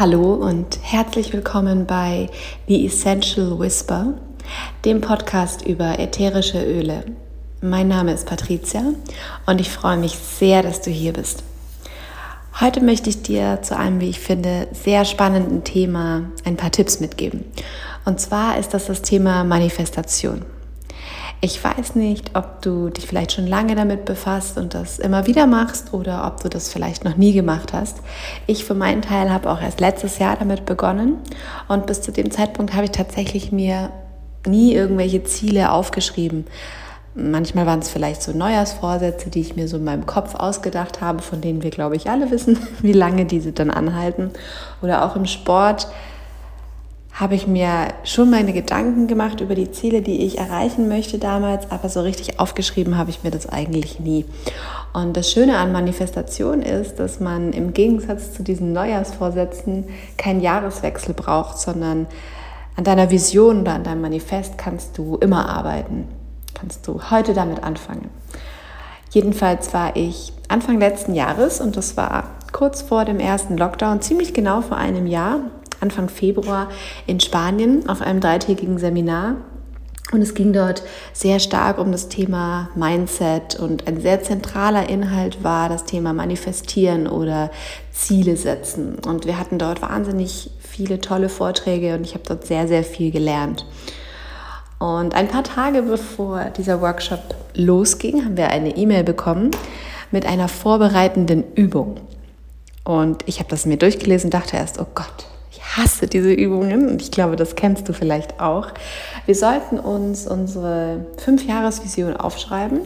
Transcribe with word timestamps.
Hallo 0.00 0.32
und 0.32 0.78
herzlich 0.80 1.30
willkommen 1.34 1.84
bei 1.84 2.30
The 2.68 2.86
Essential 2.86 3.58
Whisper, 3.58 4.14
dem 4.86 5.02
Podcast 5.02 5.60
über 5.66 5.98
ätherische 5.98 6.64
Öle. 6.64 7.04
Mein 7.60 7.88
Name 7.88 8.14
ist 8.14 8.26
Patricia 8.26 8.82
und 9.44 9.60
ich 9.60 9.68
freue 9.68 9.98
mich 9.98 10.12
sehr, 10.12 10.62
dass 10.62 10.80
du 10.80 10.90
hier 10.90 11.12
bist. 11.12 11.44
Heute 12.62 12.82
möchte 12.82 13.10
ich 13.10 13.20
dir 13.20 13.60
zu 13.60 13.76
einem, 13.76 14.00
wie 14.00 14.08
ich 14.08 14.20
finde, 14.20 14.68
sehr 14.72 15.04
spannenden 15.04 15.64
Thema 15.64 16.30
ein 16.46 16.56
paar 16.56 16.70
Tipps 16.70 17.00
mitgeben. 17.00 17.44
Und 18.06 18.20
zwar 18.20 18.56
ist 18.56 18.72
das 18.72 18.86
das 18.86 19.02
Thema 19.02 19.44
Manifestation. 19.44 20.46
Ich 21.42 21.62
weiß 21.64 21.94
nicht, 21.94 22.36
ob 22.36 22.60
du 22.60 22.90
dich 22.90 23.06
vielleicht 23.06 23.32
schon 23.32 23.46
lange 23.46 23.74
damit 23.74 24.04
befasst 24.04 24.58
und 24.58 24.74
das 24.74 24.98
immer 24.98 25.26
wieder 25.26 25.46
machst 25.46 25.94
oder 25.94 26.26
ob 26.26 26.42
du 26.42 26.50
das 26.50 26.70
vielleicht 26.70 27.06
noch 27.06 27.16
nie 27.16 27.32
gemacht 27.32 27.72
hast. 27.72 28.02
Ich 28.46 28.66
für 28.66 28.74
meinen 28.74 29.00
Teil 29.00 29.32
habe 29.32 29.48
auch 29.50 29.62
erst 29.62 29.80
letztes 29.80 30.18
Jahr 30.18 30.36
damit 30.36 30.66
begonnen 30.66 31.16
und 31.66 31.86
bis 31.86 32.02
zu 32.02 32.12
dem 32.12 32.30
Zeitpunkt 32.30 32.74
habe 32.74 32.84
ich 32.84 32.90
tatsächlich 32.90 33.52
mir 33.52 33.90
nie 34.46 34.74
irgendwelche 34.74 35.24
Ziele 35.24 35.72
aufgeschrieben. 35.72 36.46
Manchmal 37.14 37.64
waren 37.64 37.80
es 37.80 37.88
vielleicht 37.88 38.22
so 38.22 38.32
Neujahrsvorsätze, 38.32 39.30
die 39.30 39.40
ich 39.40 39.56
mir 39.56 39.66
so 39.66 39.78
in 39.78 39.84
meinem 39.84 40.04
Kopf 40.04 40.34
ausgedacht 40.34 41.00
habe, 41.00 41.22
von 41.22 41.40
denen 41.40 41.62
wir, 41.62 41.70
glaube 41.70 41.96
ich, 41.96 42.10
alle 42.10 42.30
wissen, 42.30 42.58
wie 42.82 42.92
lange 42.92 43.24
diese 43.24 43.52
dann 43.52 43.70
anhalten. 43.70 44.30
Oder 44.82 45.04
auch 45.04 45.16
im 45.16 45.26
Sport 45.26 45.88
habe 47.20 47.34
ich 47.34 47.46
mir 47.46 47.88
schon 48.02 48.30
meine 48.30 48.54
Gedanken 48.54 49.06
gemacht 49.06 49.42
über 49.42 49.54
die 49.54 49.70
Ziele, 49.70 50.00
die 50.00 50.24
ich 50.24 50.38
erreichen 50.38 50.88
möchte 50.88 51.18
damals, 51.18 51.70
aber 51.70 51.90
so 51.90 52.00
richtig 52.00 52.40
aufgeschrieben 52.40 52.96
habe 52.96 53.10
ich 53.10 53.22
mir 53.22 53.30
das 53.30 53.46
eigentlich 53.46 54.00
nie. 54.00 54.24
Und 54.94 55.18
das 55.18 55.30
Schöne 55.30 55.58
an 55.58 55.70
Manifestation 55.70 56.62
ist, 56.62 56.98
dass 56.98 57.20
man 57.20 57.52
im 57.52 57.74
Gegensatz 57.74 58.32
zu 58.32 58.42
diesen 58.42 58.72
Neujahrsvorsätzen 58.72 59.84
keinen 60.16 60.40
Jahreswechsel 60.40 61.12
braucht, 61.12 61.58
sondern 61.58 62.06
an 62.76 62.84
deiner 62.84 63.10
Vision 63.10 63.60
oder 63.60 63.74
an 63.74 63.84
deinem 63.84 64.00
Manifest 64.00 64.56
kannst 64.56 64.96
du 64.96 65.16
immer 65.16 65.46
arbeiten. 65.46 66.08
Kannst 66.58 66.88
du 66.88 67.10
heute 67.10 67.34
damit 67.34 67.62
anfangen. 67.62 68.08
Jedenfalls 69.10 69.74
war 69.74 69.94
ich 69.94 70.32
Anfang 70.48 70.78
letzten 70.78 71.14
Jahres 71.14 71.60
und 71.60 71.76
das 71.76 71.98
war 71.98 72.24
kurz 72.52 72.80
vor 72.80 73.04
dem 73.04 73.20
ersten 73.20 73.58
Lockdown, 73.58 74.00
ziemlich 74.00 74.32
genau 74.32 74.62
vor 74.62 74.78
einem 74.78 75.06
Jahr, 75.06 75.40
Anfang 75.80 76.08
Februar 76.08 76.68
in 77.06 77.20
Spanien 77.20 77.88
auf 77.88 78.00
einem 78.00 78.20
dreitägigen 78.20 78.78
Seminar. 78.78 79.36
Und 80.12 80.22
es 80.22 80.34
ging 80.34 80.52
dort 80.52 80.82
sehr 81.12 81.38
stark 81.38 81.78
um 81.78 81.92
das 81.92 82.08
Thema 82.08 82.70
Mindset 82.74 83.54
und 83.60 83.86
ein 83.86 84.00
sehr 84.00 84.22
zentraler 84.22 84.88
Inhalt 84.88 85.44
war 85.44 85.68
das 85.68 85.84
Thema 85.84 86.12
Manifestieren 86.12 87.06
oder 87.06 87.50
Ziele 87.92 88.36
setzen. 88.36 88.96
Und 89.06 89.26
wir 89.26 89.38
hatten 89.38 89.58
dort 89.58 89.82
wahnsinnig 89.82 90.50
viele 90.58 91.00
tolle 91.00 91.28
Vorträge 91.28 91.94
und 91.94 92.02
ich 92.04 92.14
habe 92.14 92.24
dort 92.26 92.44
sehr, 92.44 92.66
sehr 92.66 92.82
viel 92.82 93.12
gelernt. 93.12 93.66
Und 94.80 95.14
ein 95.14 95.28
paar 95.28 95.44
Tage 95.44 95.82
bevor 95.82 96.46
dieser 96.56 96.80
Workshop 96.80 97.20
losging, 97.54 98.24
haben 98.24 98.36
wir 98.36 98.48
eine 98.48 98.76
E-Mail 98.76 99.04
bekommen 99.04 99.50
mit 100.10 100.26
einer 100.26 100.48
vorbereitenden 100.48 101.44
Übung. 101.54 102.00
Und 102.82 103.22
ich 103.26 103.38
habe 103.38 103.50
das 103.50 103.66
mir 103.66 103.76
durchgelesen 103.76 104.28
und 104.28 104.34
dachte 104.34 104.56
erst, 104.56 104.80
oh 104.80 104.86
Gott, 104.94 105.26
hasse 105.76 106.06
diese 106.06 106.32
Übungen 106.32 106.88
und 106.88 107.00
ich 107.00 107.10
glaube, 107.10 107.36
das 107.36 107.54
kennst 107.54 107.88
du 107.88 107.92
vielleicht 107.92 108.40
auch. 108.40 108.68
Wir 109.26 109.34
sollten 109.34 109.78
uns 109.78 110.26
unsere 110.26 111.06
Fünf-Jahres-Vision 111.18 112.16
aufschreiben 112.16 112.80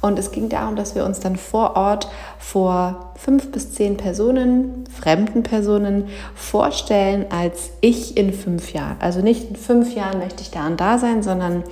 und 0.00 0.18
es 0.18 0.32
ging 0.32 0.48
darum, 0.48 0.76
dass 0.76 0.94
wir 0.94 1.04
uns 1.04 1.20
dann 1.20 1.36
vor 1.36 1.76
Ort 1.76 2.08
vor 2.38 3.12
fünf 3.16 3.52
bis 3.52 3.72
zehn 3.74 3.96
Personen, 3.96 4.84
fremden 4.98 5.42
Personen 5.42 6.08
vorstellen 6.34 7.26
als 7.30 7.70
ich 7.80 8.16
in 8.16 8.32
fünf 8.32 8.72
Jahren. 8.72 8.96
Also 9.00 9.20
nicht 9.20 9.50
in 9.50 9.56
fünf 9.56 9.94
Jahren 9.94 10.18
möchte 10.18 10.42
ich 10.42 10.50
da 10.50 10.66
und 10.66 10.80
da 10.80 10.98
sein, 10.98 11.22
sondern 11.22 11.64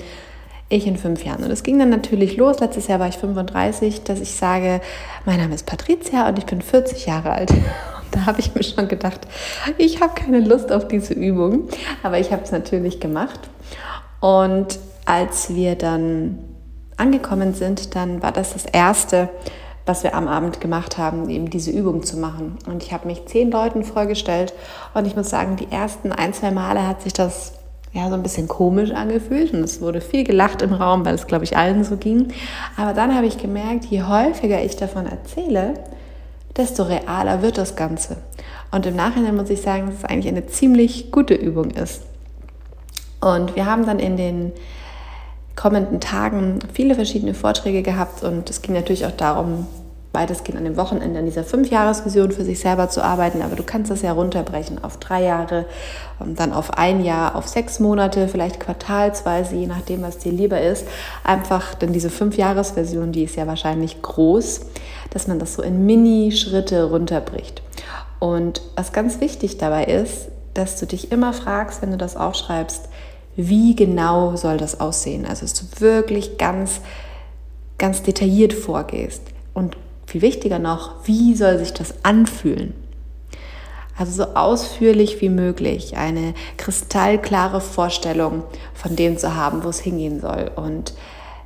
ich 0.68 0.86
in 0.86 0.98
fünf 0.98 1.24
Jahren. 1.24 1.44
Und 1.44 1.50
es 1.50 1.62
ging 1.62 1.78
dann 1.78 1.88
natürlich 1.88 2.36
los. 2.36 2.60
Letztes 2.60 2.88
Jahr 2.88 3.00
war 3.00 3.08
ich 3.08 3.16
35, 3.16 4.04
dass 4.04 4.20
ich 4.20 4.34
sage, 4.34 4.82
mein 5.24 5.40
Name 5.40 5.54
ist 5.54 5.64
Patricia 5.64 6.28
und 6.28 6.38
ich 6.38 6.44
bin 6.44 6.60
40 6.60 7.06
Jahre 7.06 7.30
alt. 7.30 7.50
Da 8.10 8.26
habe 8.26 8.40
ich 8.40 8.54
mir 8.54 8.62
schon 8.62 8.88
gedacht, 8.88 9.20
ich 9.76 10.00
habe 10.00 10.14
keine 10.14 10.40
Lust 10.40 10.72
auf 10.72 10.88
diese 10.88 11.14
Übung, 11.14 11.68
aber 12.02 12.18
ich 12.18 12.32
habe 12.32 12.42
es 12.42 12.52
natürlich 12.52 13.00
gemacht. 13.00 13.40
Und 14.20 14.78
als 15.04 15.54
wir 15.54 15.74
dann 15.74 16.38
angekommen 16.96 17.54
sind, 17.54 17.94
dann 17.94 18.22
war 18.22 18.32
das 18.32 18.54
das 18.54 18.64
Erste, 18.66 19.28
was 19.86 20.02
wir 20.02 20.14
am 20.14 20.28
Abend 20.28 20.60
gemacht 20.60 20.98
haben, 20.98 21.30
eben 21.30 21.48
diese 21.48 21.70
Übung 21.70 22.02
zu 22.02 22.18
machen. 22.18 22.58
Und 22.66 22.82
ich 22.82 22.92
habe 22.92 23.06
mich 23.06 23.26
zehn 23.26 23.50
Leuten 23.50 23.84
vorgestellt 23.84 24.52
und 24.94 25.06
ich 25.06 25.16
muss 25.16 25.30
sagen, 25.30 25.56
die 25.56 25.70
ersten 25.70 26.12
ein, 26.12 26.34
zwei 26.34 26.50
Male 26.50 26.86
hat 26.86 27.02
sich 27.02 27.14
das 27.14 27.54
ja 27.94 28.08
so 28.08 28.14
ein 28.14 28.22
bisschen 28.22 28.48
komisch 28.48 28.90
angefühlt 28.90 29.54
und 29.54 29.60
es 29.60 29.80
wurde 29.80 30.02
viel 30.02 30.24
gelacht 30.24 30.60
im 30.60 30.74
Raum, 30.74 31.06
weil 31.06 31.14
es, 31.14 31.26
glaube 31.26 31.44
ich, 31.44 31.56
allen 31.56 31.84
so 31.84 31.96
ging. 31.96 32.32
Aber 32.76 32.92
dann 32.92 33.14
habe 33.14 33.26
ich 33.26 33.38
gemerkt, 33.38 33.86
je 33.86 34.02
häufiger 34.02 34.62
ich 34.62 34.76
davon 34.76 35.06
erzähle, 35.06 35.74
desto 36.58 36.82
realer 36.82 37.40
wird 37.40 37.56
das 37.56 37.76
Ganze. 37.76 38.16
Und 38.70 38.84
im 38.84 38.96
Nachhinein 38.96 39.36
muss 39.36 39.48
ich 39.48 39.62
sagen, 39.62 39.86
dass 39.86 39.98
es 39.98 40.04
eigentlich 40.04 40.28
eine 40.28 40.46
ziemlich 40.46 41.10
gute 41.10 41.34
Übung 41.34 41.70
ist. 41.70 42.02
Und 43.20 43.56
wir 43.56 43.66
haben 43.66 43.86
dann 43.86 43.98
in 43.98 44.16
den 44.16 44.52
kommenden 45.56 46.00
Tagen 46.00 46.60
viele 46.72 46.94
verschiedene 46.94 47.34
Vorträge 47.34 47.82
gehabt 47.82 48.22
und 48.22 48.48
es 48.48 48.62
ging 48.62 48.74
natürlich 48.74 49.06
auch 49.06 49.16
darum, 49.16 49.66
weitestgehend 50.12 50.58
an 50.58 50.64
dem 50.64 50.76
Wochenende 50.76 51.18
an 51.18 51.26
dieser 51.26 51.44
Fünfjahresvision 51.44 52.32
für 52.32 52.44
sich 52.44 52.60
selber 52.60 52.88
zu 52.88 53.02
arbeiten, 53.02 53.42
aber 53.42 53.56
du 53.56 53.62
kannst 53.62 53.90
das 53.90 54.02
ja 54.02 54.12
runterbrechen 54.12 54.82
auf 54.82 54.96
drei 54.96 55.22
Jahre 55.22 55.66
und 56.18 56.40
dann 56.40 56.52
auf 56.52 56.78
ein 56.78 57.04
Jahr, 57.04 57.36
auf 57.36 57.46
sechs 57.46 57.78
Monate, 57.78 58.26
vielleicht 58.28 58.58
quartalsweise, 58.58 59.54
je 59.54 59.66
nachdem, 59.66 60.02
was 60.02 60.18
dir 60.18 60.32
lieber 60.32 60.60
ist. 60.60 60.86
Einfach, 61.24 61.74
denn 61.74 61.92
diese 61.92 62.10
Fünfjahresversion, 62.10 63.12
die 63.12 63.24
ist 63.24 63.36
ja 63.36 63.46
wahrscheinlich 63.46 64.00
groß, 64.00 64.62
dass 65.10 65.28
man 65.28 65.38
das 65.38 65.54
so 65.54 65.62
in 65.62 65.84
Mini-Schritte 65.84 66.84
runterbricht. 66.84 67.62
Und 68.18 68.62
was 68.76 68.92
ganz 68.92 69.20
wichtig 69.20 69.58
dabei 69.58 69.84
ist, 69.84 70.28
dass 70.54 70.80
du 70.80 70.86
dich 70.86 71.12
immer 71.12 71.32
fragst, 71.32 71.82
wenn 71.82 71.92
du 71.92 71.98
das 71.98 72.16
aufschreibst, 72.16 72.88
wie 73.36 73.76
genau 73.76 74.34
soll 74.34 74.56
das 74.56 74.80
aussehen? 74.80 75.24
Also, 75.24 75.42
dass 75.42 75.54
du 75.54 75.80
wirklich 75.80 76.38
ganz, 76.38 76.80
ganz 77.76 78.02
detailliert 78.02 78.52
vorgehst. 78.52 79.22
Und 79.54 79.76
viel 80.08 80.22
wichtiger 80.22 80.58
noch, 80.58 80.94
wie 81.04 81.34
soll 81.34 81.58
sich 81.58 81.74
das 81.74 82.02
anfühlen? 82.02 82.72
Also 83.98 84.24
so 84.24 84.34
ausführlich 84.34 85.20
wie 85.20 85.28
möglich 85.28 85.98
eine 85.98 86.32
kristallklare 86.56 87.60
Vorstellung 87.60 88.44
von 88.72 88.96
dem 88.96 89.18
zu 89.18 89.34
haben, 89.34 89.64
wo 89.64 89.68
es 89.68 89.80
hingehen 89.80 90.20
soll. 90.20 90.50
Und 90.56 90.94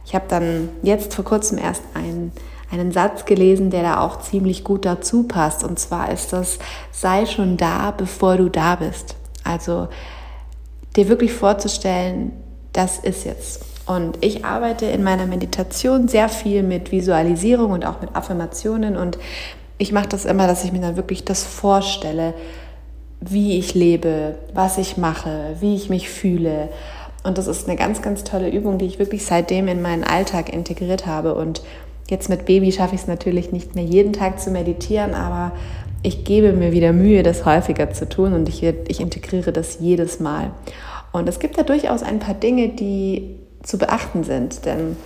ich 0.07 0.15
habe 0.15 0.27
dann 0.29 0.69
jetzt 0.85 1.13
vor 1.13 1.25
kurzem 1.25 1.59
erst 1.59 1.83
einen, 1.95 2.31
einen 2.71 2.93
Satz 2.93 3.25
gelesen, 3.25 3.71
der 3.71 3.83
da 3.83 4.01
auch 4.01 4.21
ziemlich 4.21 4.63
gut 4.63 4.85
dazu 4.85 5.25
passt. 5.25 5.65
Und 5.65 5.81
zwar 5.81 6.13
ist 6.13 6.33
das, 6.33 6.61
sei 6.93 7.27
schon 7.27 7.57
da, 7.57 7.91
bevor 7.91 8.37
du 8.37 8.49
da 8.49 8.77
bist. 8.77 9.17
Also 9.43 9.89
dir 10.95 11.09
wirklich 11.09 11.33
vorzustellen, 11.33 12.31
das 12.73 13.01
ist 13.01 13.25
jetzt. 13.25 13.72
Und 13.87 14.19
ich 14.21 14.45
arbeite 14.45 14.87
in 14.87 15.03
meiner 15.03 15.27
Meditation 15.27 16.09
sehr 16.09 16.29
viel 16.29 16.63
mit 16.63 16.93
Visualisierung 16.93 17.73
und 17.73 17.85
auch 17.85 18.01
mit 18.01 18.15
Affirmationen. 18.15 18.97
Und 18.97 19.19
ich 19.79 19.93
mache 19.93 20.09
das 20.09 20.25
immer, 20.25 20.47
dass 20.47 20.65
ich 20.65 20.73
mir 20.73 20.81
dann 20.81 20.97
wirklich 20.97 21.25
das 21.25 21.45
vorstelle, 21.45 22.35
wie 23.21 23.59
ich 23.59 23.75
lebe, 23.75 24.37
was 24.55 24.79
ich 24.79 24.97
mache, 24.97 25.57
wie 25.61 25.75
ich 25.75 25.89
mich 25.89 26.09
fühle. 26.09 26.69
Und 27.25 27.39
das 27.39 27.47
ist 27.47 27.69
eine 27.69 27.77
ganz, 27.77 28.03
ganz 28.03 28.25
tolle 28.25 28.51
Übung, 28.51 28.79
die 28.79 28.87
ich 28.87 28.99
wirklich 28.99 29.25
seitdem 29.25 29.69
in 29.69 29.83
meinen 29.83 30.05
Alltag 30.05 30.53
integriert 30.53 31.07
habe. 31.07 31.35
Und 31.35 31.63
jetzt 32.09 32.29
mit 32.29 32.47
Baby 32.47 32.73
schaffe 32.73 32.95
ich 32.95 33.03
es 33.03 33.07
natürlich 33.07 33.53
nicht 33.53 33.75
mehr 33.75 33.85
jeden 33.85 34.13
Tag 34.13 34.41
zu 34.41 34.51
meditieren, 34.51 35.15
aber 35.15 35.53
ich 36.03 36.25
gebe 36.25 36.53
mir 36.53 36.73
wieder 36.73 36.93
Mühe, 36.93 37.23
das 37.23 37.45
häufiger 37.45 37.93
zu 37.93 38.09
tun 38.09 38.33
und 38.33 38.49
ich, 38.49 38.63
ich 38.63 39.01
integriere 39.01 39.53
das 39.53 39.79
jedes 39.81 40.19
Mal. 40.19 40.51
Und 41.13 41.29
es 41.29 41.39
gibt 41.39 41.59
da 41.59 41.63
durchaus 41.63 42.03
ein 42.03 42.19
paar 42.19 42.35
Dinge, 42.35 42.71
die 42.71 43.39
zu 43.63 43.79
beachten 43.79 44.25
sind. 44.25 44.65
Denn 44.65 44.97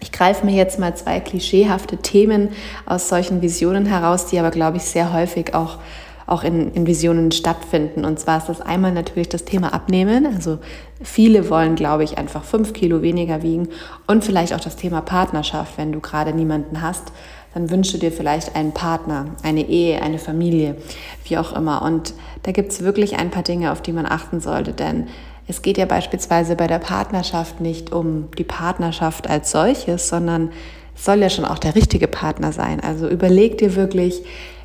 ich 0.00 0.12
greife 0.12 0.46
mir 0.46 0.54
jetzt 0.54 0.78
mal 0.78 0.94
zwei 0.96 1.20
klischeehafte 1.20 1.98
Themen 1.98 2.50
aus 2.86 3.08
solchen 3.08 3.42
Visionen 3.42 3.86
heraus, 3.86 4.26
die 4.26 4.38
aber, 4.38 4.50
glaube 4.50 4.78
ich, 4.78 4.84
sehr 4.84 5.12
häufig 5.12 5.54
auch, 5.54 5.78
auch 6.26 6.42
in, 6.42 6.72
in 6.72 6.86
Visionen 6.86 7.32
stattfinden. 7.32 8.04
Und 8.04 8.18
zwar 8.18 8.38
ist 8.38 8.48
das 8.48 8.60
einmal 8.60 8.92
natürlich 8.92 9.28
das 9.28 9.44
Thema 9.44 9.74
Abnehmen. 9.74 10.26
Also 10.26 10.58
viele 11.02 11.50
wollen, 11.50 11.74
glaube 11.74 12.04
ich, 12.04 12.18
einfach 12.18 12.44
fünf 12.44 12.72
Kilo 12.72 13.02
weniger 13.02 13.42
wiegen. 13.42 13.68
Und 14.06 14.24
vielleicht 14.24 14.54
auch 14.54 14.60
das 14.60 14.76
Thema 14.76 15.02
Partnerschaft. 15.02 15.76
Wenn 15.76 15.92
du 15.92 16.00
gerade 16.00 16.32
niemanden 16.32 16.80
hast, 16.80 17.12
dann 17.52 17.70
wünsche 17.70 17.98
dir 17.98 18.12
vielleicht 18.12 18.54
einen 18.54 18.72
Partner, 18.72 19.26
eine 19.42 19.68
Ehe, 19.68 20.00
eine 20.02 20.18
Familie, 20.18 20.76
wie 21.24 21.36
auch 21.36 21.52
immer. 21.52 21.82
Und 21.82 22.14
da 22.44 22.52
gibt 22.52 22.72
es 22.72 22.82
wirklich 22.82 23.16
ein 23.18 23.30
paar 23.30 23.42
Dinge, 23.42 23.72
auf 23.72 23.82
die 23.82 23.92
man 23.92 24.06
achten 24.06 24.40
sollte. 24.40 24.72
Denn 24.72 25.08
es 25.50 25.62
geht 25.62 25.78
ja 25.78 25.84
beispielsweise 25.84 26.54
bei 26.54 26.68
der 26.68 26.78
Partnerschaft 26.78 27.60
nicht 27.60 27.92
um 27.92 28.28
die 28.38 28.44
Partnerschaft 28.44 29.28
als 29.28 29.50
solches, 29.50 30.08
sondern 30.08 30.52
es 30.94 31.04
soll 31.04 31.18
ja 31.18 31.28
schon 31.28 31.44
auch 31.44 31.58
der 31.58 31.74
richtige 31.74 32.06
Partner 32.06 32.52
sein. 32.52 32.80
Also 32.80 33.08
überleg 33.08 33.58
dir 33.58 33.74
wirklich, 33.74 34.22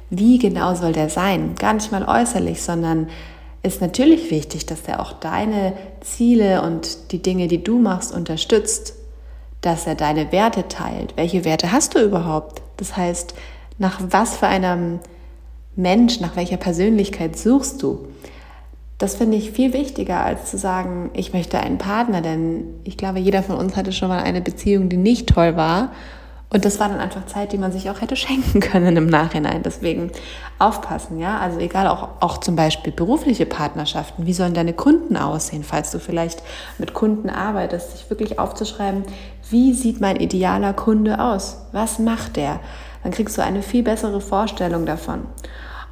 wie 0.09 0.37
genau 0.37 0.75
soll 0.75 0.93
der 0.93 1.09
sein? 1.09 1.55
Gar 1.57 1.73
nicht 1.73 1.91
mal 1.91 2.07
äußerlich, 2.07 2.61
sondern 2.61 3.07
ist 3.63 3.81
natürlich 3.81 4.29
wichtig, 4.29 4.67
dass 4.67 4.81
er 4.87 4.99
auch 4.99 5.13
deine 5.13 5.73
Ziele 6.01 6.61
und 6.61 7.11
die 7.11 7.21
Dinge, 7.21 7.47
die 7.47 7.63
du 7.63 7.79
machst, 7.79 8.13
unterstützt, 8.13 8.93
dass 9.61 9.87
er 9.87 9.95
deine 9.95 10.31
Werte 10.31 10.67
teilt. 10.67 11.17
Welche 11.17 11.43
Werte 11.45 11.71
hast 11.71 11.95
du 11.95 11.99
überhaupt? 11.99 12.61
Das 12.77 12.95
heißt, 12.95 13.33
nach 13.79 13.99
was 14.07 14.37
für 14.37 14.47
einem 14.47 14.99
Mensch, 15.75 16.19
nach 16.19 16.35
welcher 16.35 16.57
Persönlichkeit 16.57 17.37
suchst 17.39 17.81
du? 17.81 18.07
Das 18.97 19.15
finde 19.15 19.37
ich 19.37 19.51
viel 19.51 19.73
wichtiger, 19.73 20.23
als 20.23 20.49
zu 20.49 20.57
sagen, 20.57 21.09
ich 21.13 21.33
möchte 21.33 21.59
einen 21.59 21.77
Partner, 21.77 22.21
denn 22.21 22.63
ich 22.83 22.97
glaube, 22.97 23.19
jeder 23.19 23.43
von 23.43 23.57
uns 23.57 23.75
hatte 23.75 23.91
schon 23.91 24.07
mal 24.07 24.23
eine 24.23 24.41
Beziehung, 24.41 24.87
die 24.87 24.97
nicht 24.97 25.27
toll 25.27 25.57
war 25.57 25.91
und 26.55 26.63
das 26.63 26.79
war 26.79 26.87
dann 26.87 26.99
einfach 26.99 27.25
Zeit, 27.25 27.51
die 27.51 27.57
man 27.57 27.71
sich 27.71 27.89
auch 27.89 27.99
hätte 27.99 28.15
schenken 28.15 28.59
können 28.59 28.95
im 28.95 29.07
Nachhinein. 29.07 29.61
Deswegen 29.63 30.11
aufpassen, 30.59 31.19
ja. 31.19 31.39
Also 31.39 31.59
egal, 31.59 31.87
auch, 31.87 32.07
auch 32.21 32.37
zum 32.37 32.55
Beispiel 32.55 32.93
berufliche 32.93 33.45
Partnerschaften. 33.45 34.25
Wie 34.25 34.33
sollen 34.33 34.53
deine 34.53 34.71
Kunden 34.73 35.17
aussehen, 35.17 35.63
falls 35.63 35.91
du 35.91 35.99
vielleicht 35.99 36.43
mit 36.77 36.93
Kunden 36.93 37.29
arbeitest, 37.29 37.91
sich 37.91 38.09
wirklich 38.09 38.39
aufzuschreiben, 38.39 39.03
wie 39.49 39.73
sieht 39.73 39.99
mein 39.99 40.15
idealer 40.15 40.73
Kunde 40.73 41.19
aus? 41.19 41.65
Was 41.71 41.99
macht 41.99 42.37
der? 42.37 42.61
Dann 43.03 43.11
kriegst 43.11 43.37
du 43.37 43.43
eine 43.43 43.61
viel 43.61 43.83
bessere 43.83 44.21
Vorstellung 44.21 44.85
davon. 44.85 45.25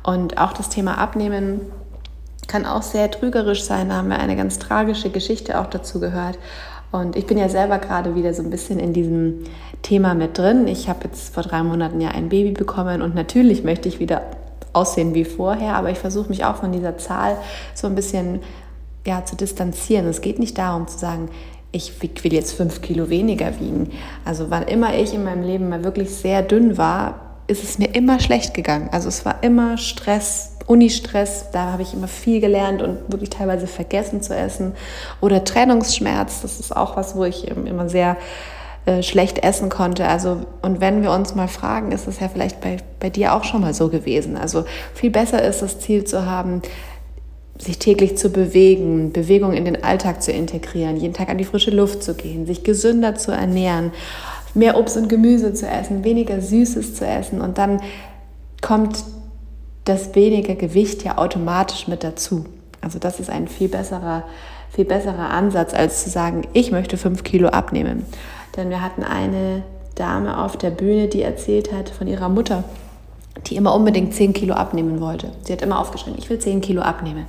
Und 0.03 0.37
auch 0.37 0.53
das 0.53 0.69
Thema 0.69 0.97
Abnehmen 0.97 1.59
kann 2.53 2.67
auch 2.67 2.83
sehr 2.83 3.09
trügerisch 3.09 3.63
sein. 3.63 3.89
Da 3.89 3.95
haben 3.95 4.09
wir 4.09 4.19
eine 4.19 4.35
ganz 4.35 4.59
tragische 4.59 5.09
Geschichte 5.09 5.59
auch 5.59 5.65
dazu 5.65 5.99
gehört. 5.99 6.37
Und 6.91 7.15
ich 7.15 7.25
bin 7.25 7.39
ja 7.39 7.49
selber 7.49 7.79
gerade 7.79 8.13
wieder 8.13 8.31
so 8.35 8.43
ein 8.43 8.51
bisschen 8.51 8.79
in 8.79 8.93
diesem 8.93 9.45
Thema 9.81 10.13
mit 10.13 10.37
drin. 10.37 10.67
Ich 10.67 10.87
habe 10.87 11.05
jetzt 11.05 11.33
vor 11.33 11.41
drei 11.41 11.63
Monaten 11.63 11.99
ja 11.99 12.09
ein 12.09 12.29
Baby 12.29 12.51
bekommen 12.51 13.01
und 13.01 13.15
natürlich 13.15 13.63
möchte 13.63 13.89
ich 13.89 13.99
wieder 13.99 14.21
aussehen 14.71 15.15
wie 15.15 15.25
vorher, 15.25 15.75
aber 15.75 15.89
ich 15.89 15.97
versuche 15.97 16.29
mich 16.29 16.45
auch 16.45 16.57
von 16.57 16.71
dieser 16.71 16.95
Zahl 16.99 17.37
so 17.73 17.87
ein 17.87 17.95
bisschen 17.95 18.41
ja, 19.03 19.25
zu 19.25 19.35
distanzieren. 19.35 20.05
Es 20.05 20.21
geht 20.21 20.37
nicht 20.37 20.55
darum 20.59 20.87
zu 20.87 20.99
sagen, 20.99 21.29
ich 21.71 22.03
will 22.03 22.33
jetzt 22.33 22.53
fünf 22.53 22.83
Kilo 22.83 23.09
weniger 23.09 23.59
wiegen. 23.59 23.89
Also 24.25 24.51
wann 24.51 24.61
immer 24.67 24.93
ich 24.93 25.15
in 25.15 25.23
meinem 25.23 25.41
Leben 25.41 25.69
mal 25.69 25.83
wirklich 25.83 26.11
sehr 26.11 26.43
dünn 26.43 26.77
war, 26.77 27.19
ist 27.47 27.63
es 27.63 27.77
mir 27.77 27.93
immer 27.95 28.19
schlecht 28.19 28.53
gegangen. 28.53 28.89
Also 28.91 29.09
es 29.09 29.25
war 29.25 29.43
immer 29.43 29.77
Stress, 29.77 30.52
Uni-Stress, 30.67 31.51
da 31.51 31.71
habe 31.71 31.81
ich 31.81 31.93
immer 31.93 32.07
viel 32.07 32.39
gelernt 32.39 32.81
und 32.81 32.99
wirklich 33.07 33.29
teilweise 33.29 33.67
vergessen 33.67 34.21
zu 34.21 34.35
essen. 34.35 34.73
Oder 35.21 35.43
Trennungsschmerz, 35.43 36.41
das 36.41 36.59
ist 36.59 36.75
auch 36.75 36.95
was, 36.95 37.15
wo 37.15 37.25
ich 37.25 37.47
immer 37.47 37.89
sehr 37.89 38.17
äh, 38.85 39.01
schlecht 39.01 39.39
essen 39.39 39.69
konnte. 39.69 40.07
Also, 40.07 40.41
und 40.61 40.81
wenn 40.81 41.01
wir 41.03 41.11
uns 41.11 41.35
mal 41.35 41.47
fragen, 41.47 41.91
ist 41.91 42.07
es 42.07 42.19
ja 42.19 42.27
vielleicht 42.27 42.61
bei, 42.61 42.77
bei 42.99 43.09
dir 43.09 43.33
auch 43.33 43.43
schon 43.43 43.61
mal 43.61 43.73
so 43.73 43.89
gewesen. 43.89 44.37
Also 44.37 44.65
viel 44.93 45.09
besser 45.09 45.41
ist 45.43 45.61
das 45.61 45.79
Ziel 45.79 46.03
zu 46.03 46.25
haben, 46.25 46.61
sich 47.57 47.79
täglich 47.79 48.17
zu 48.17 48.29
bewegen, 48.29 49.13
Bewegung 49.13 49.53
in 49.53 49.65
den 49.65 49.83
Alltag 49.83 50.23
zu 50.23 50.31
integrieren, 50.31 50.97
jeden 50.97 51.13
Tag 51.13 51.29
an 51.29 51.37
die 51.37 51.45
frische 51.45 51.71
Luft 51.71 52.03
zu 52.03 52.15
gehen, 52.15 52.45
sich 52.45 52.63
gesünder 52.63 53.15
zu 53.15 53.31
ernähren, 53.31 53.91
mehr 54.53 54.77
Obst 54.77 54.97
und 54.97 55.07
Gemüse 55.07 55.53
zu 55.53 55.67
essen, 55.67 56.03
weniger 56.03 56.41
Süßes 56.41 56.95
zu 56.95 57.05
essen 57.05 57.41
und 57.41 57.57
dann 57.57 57.81
kommt 58.61 59.03
das 59.85 60.15
weniger 60.15 60.55
Gewicht 60.55 61.03
ja 61.03 61.17
automatisch 61.17 61.87
mit 61.87 62.03
dazu. 62.03 62.45
Also 62.81 62.99
das 62.99 63.19
ist 63.19 63.29
ein 63.29 63.47
viel 63.47 63.67
besserer, 63.67 64.23
viel 64.71 64.85
besserer 64.85 65.29
Ansatz, 65.29 65.73
als 65.73 66.03
zu 66.03 66.09
sagen, 66.09 66.47
ich 66.53 66.71
möchte 66.71 66.97
fünf 66.97 67.23
Kilo 67.23 67.49
abnehmen. 67.49 68.05
Denn 68.55 68.69
wir 68.69 68.81
hatten 68.81 69.03
eine 69.03 69.63
Dame 69.95 70.43
auf 70.43 70.57
der 70.57 70.69
Bühne, 70.69 71.07
die 71.07 71.21
erzählt 71.21 71.71
hat 71.71 71.89
von 71.89 72.07
ihrer 72.07 72.29
Mutter, 72.29 72.63
die 73.47 73.55
immer 73.55 73.73
unbedingt 73.73 74.13
zehn 74.13 74.33
Kilo 74.33 74.53
abnehmen 74.53 74.99
wollte. 75.01 75.31
Sie 75.43 75.53
hat 75.53 75.61
immer 75.61 75.79
aufgeschrieben, 75.79 76.19
ich 76.19 76.29
will 76.29 76.39
zehn 76.39 76.61
Kilo 76.61 76.81
abnehmen. 76.81 77.25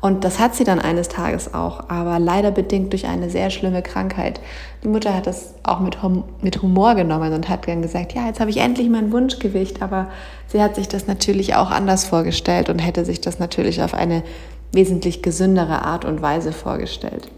Und 0.00 0.24
das 0.24 0.38
hat 0.38 0.54
sie 0.54 0.64
dann 0.64 0.80
eines 0.80 1.08
Tages 1.08 1.52
auch, 1.52 1.90
aber 1.90 2.18
leider 2.18 2.50
bedingt 2.50 2.92
durch 2.92 3.06
eine 3.06 3.28
sehr 3.28 3.50
schlimme 3.50 3.82
Krankheit. 3.82 4.40
Die 4.82 4.88
Mutter 4.88 5.14
hat 5.14 5.26
das 5.26 5.54
auch 5.62 5.80
mit, 5.80 6.02
hum 6.02 6.24
mit 6.40 6.62
Humor 6.62 6.94
genommen 6.94 7.34
und 7.34 7.48
hat 7.50 7.68
dann 7.68 7.82
gesagt, 7.82 8.14
ja, 8.14 8.26
jetzt 8.26 8.40
habe 8.40 8.50
ich 8.50 8.56
endlich 8.56 8.88
mein 8.88 9.12
Wunschgewicht, 9.12 9.82
aber 9.82 10.08
sie 10.46 10.62
hat 10.62 10.74
sich 10.76 10.88
das 10.88 11.06
natürlich 11.06 11.54
auch 11.54 11.70
anders 11.70 12.06
vorgestellt 12.06 12.70
und 12.70 12.78
hätte 12.78 13.04
sich 13.04 13.20
das 13.20 13.38
natürlich 13.38 13.82
auf 13.82 13.92
eine 13.92 14.22
wesentlich 14.72 15.22
gesündere 15.22 15.82
Art 15.82 16.06
und 16.06 16.22
Weise 16.22 16.52
vorgestellt. 16.52 17.28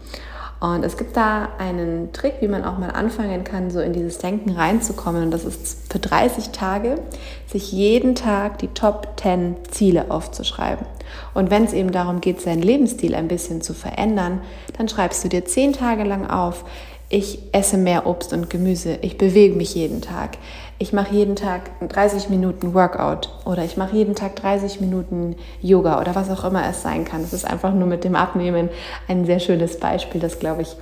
Und 0.63 0.85
es 0.85 0.95
gibt 0.95 1.17
da 1.17 1.49
einen 1.57 2.13
Trick, 2.13 2.35
wie 2.39 2.47
man 2.47 2.63
auch 2.63 2.77
mal 2.77 2.91
anfangen 2.91 3.43
kann, 3.43 3.69
so 3.69 3.81
in 3.81 3.91
dieses 3.91 4.19
Denken 4.19 4.51
reinzukommen. 4.51 5.23
Und 5.23 5.31
das 5.31 5.43
ist 5.43 5.91
für 5.91 5.99
30 5.99 6.51
Tage, 6.51 7.01
sich 7.47 7.73
jeden 7.73 8.15
Tag 8.15 8.59
die 8.59 8.69
Top 8.69 9.19
10 9.21 9.57
Ziele 9.71 10.09
aufzuschreiben. 10.09 10.85
Und 11.33 11.51
wenn 11.51 11.65
es 11.65 11.73
eben 11.73 11.91
darum 11.91 12.21
geht, 12.21 12.39
seinen 12.39 12.61
Lebensstil 12.61 13.13
ein 13.13 13.27
bisschen 13.27 13.61
zu 13.61 13.73
verändern, 13.73 14.39
dann 14.77 14.87
schreibst 14.87 15.25
du 15.25 15.27
dir 15.27 15.43
10 15.43 15.73
Tage 15.73 16.05
lang 16.05 16.29
auf, 16.29 16.63
ich 17.09 17.39
esse 17.51 17.75
mehr 17.75 18.07
Obst 18.07 18.31
und 18.31 18.49
Gemüse, 18.49 18.99
ich 19.01 19.17
bewege 19.17 19.55
mich 19.55 19.75
jeden 19.75 19.99
Tag, 19.99 20.37
ich 20.83 20.91
mache 20.91 21.15
jeden 21.15 21.37
Tag 21.37 21.71
30 21.87 22.29
Minuten 22.29 22.73
Workout 22.73 23.29
oder 23.45 23.63
ich 23.63 23.77
mache 23.77 23.95
jeden 23.95 24.15
Tag 24.15 24.35
30 24.35 24.81
Minuten 24.81 25.37
Yoga 25.61 26.01
oder 26.01 26.13
was 26.13 26.29
auch 26.29 26.43
immer 26.43 26.67
es 26.67 26.81
sein 26.81 27.05
kann. 27.05 27.23
Es 27.23 27.31
ist 27.31 27.49
einfach 27.49 27.73
nur 27.73 27.87
mit 27.87 28.03
dem 28.03 28.17
Abnehmen 28.17 28.67
ein 29.07 29.25
sehr 29.25 29.39
schönes 29.39 29.79
Beispiel, 29.79 30.19
das, 30.19 30.39
glaube 30.39 30.63
ich, 30.63 30.75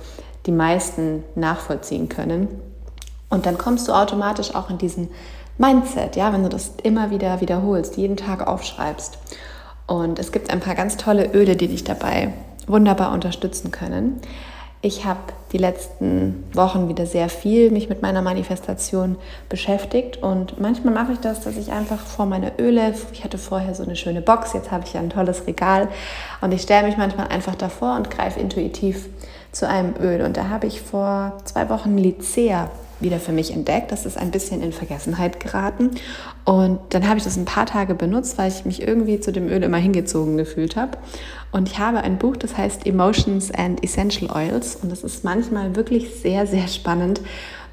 die 0.44 0.50
meisten 0.50 1.22
nachvollziehen 1.36 2.08
können. 2.08 2.48
Und 3.30 3.46
dann 3.46 3.58
kommst 3.58 3.86
du 3.86 3.92
automatisch 3.92 4.56
auch 4.56 4.70
in 4.70 4.78
diesen 4.78 5.08
Mindset, 5.56 6.16
ja, 6.16 6.32
wenn 6.32 6.42
du 6.42 6.48
das 6.48 6.72
immer 6.82 7.10
wieder 7.10 7.40
wiederholst, 7.40 7.96
jeden 7.96 8.16
Tag 8.16 8.44
aufschreibst. 8.44 9.18
Und 9.86 10.18
es 10.18 10.32
gibt 10.32 10.50
ein 10.50 10.58
paar 10.58 10.74
ganz 10.74 10.96
tolle 10.96 11.32
Öle, 11.32 11.54
die 11.54 11.68
dich 11.68 11.84
dabei 11.84 12.32
wunderbar 12.66 13.12
unterstützen 13.12 13.70
können. 13.70 14.20
Ich 14.84 15.04
habe 15.04 15.20
die 15.52 15.58
letzten 15.58 16.42
Wochen 16.54 16.88
wieder 16.88 17.06
sehr 17.06 17.28
viel 17.28 17.70
mich 17.70 17.88
mit 17.88 18.02
meiner 18.02 18.20
Manifestation 18.20 19.16
beschäftigt 19.48 20.16
und 20.16 20.60
manchmal 20.60 20.92
mache 20.92 21.12
ich 21.12 21.20
das, 21.20 21.40
dass 21.40 21.56
ich 21.56 21.70
einfach 21.70 22.00
vor 22.00 22.26
meine 22.26 22.58
Öle, 22.58 22.92
ich 23.12 23.22
hatte 23.22 23.38
vorher 23.38 23.76
so 23.76 23.84
eine 23.84 23.94
schöne 23.94 24.22
Box, 24.22 24.54
jetzt 24.54 24.72
habe 24.72 24.84
ich 24.84 24.94
ja 24.94 25.00
ein 25.00 25.10
tolles 25.10 25.46
Regal 25.46 25.88
und 26.40 26.50
ich 26.50 26.62
stelle 26.62 26.88
mich 26.88 26.96
manchmal 26.96 27.28
einfach 27.28 27.54
davor 27.54 27.94
und 27.94 28.10
greife 28.10 28.40
intuitiv 28.40 29.08
zu 29.52 29.68
einem 29.68 29.94
Öl. 30.00 30.22
Und 30.22 30.36
da 30.36 30.48
habe 30.48 30.66
ich 30.66 30.80
vor 30.80 31.38
zwei 31.44 31.68
Wochen 31.68 31.96
Lycea 31.96 32.68
wieder 33.02 33.20
für 33.20 33.32
mich 33.32 33.52
entdeckt. 33.52 33.92
Das 33.92 34.06
ist 34.06 34.16
ein 34.16 34.30
bisschen 34.30 34.62
in 34.62 34.72
Vergessenheit 34.72 35.40
geraten. 35.40 35.90
Und 36.44 36.78
dann 36.90 37.08
habe 37.08 37.18
ich 37.18 37.24
das 37.24 37.36
ein 37.36 37.44
paar 37.44 37.66
Tage 37.66 37.94
benutzt, 37.94 38.38
weil 38.38 38.50
ich 38.50 38.64
mich 38.64 38.82
irgendwie 38.82 39.20
zu 39.20 39.32
dem 39.32 39.48
Öl 39.48 39.62
immer 39.62 39.78
hingezogen 39.78 40.36
gefühlt 40.36 40.76
habe. 40.76 40.98
Und 41.52 41.68
ich 41.68 41.78
habe 41.78 41.98
ein 41.98 42.18
Buch, 42.18 42.36
das 42.36 42.56
heißt 42.56 42.86
Emotions 42.86 43.50
and 43.52 43.82
Essential 43.84 44.30
Oils. 44.30 44.76
Und 44.76 44.90
das 44.90 45.04
ist 45.04 45.24
manchmal 45.24 45.76
wirklich 45.76 46.14
sehr, 46.20 46.46
sehr 46.46 46.68
spannend 46.68 47.20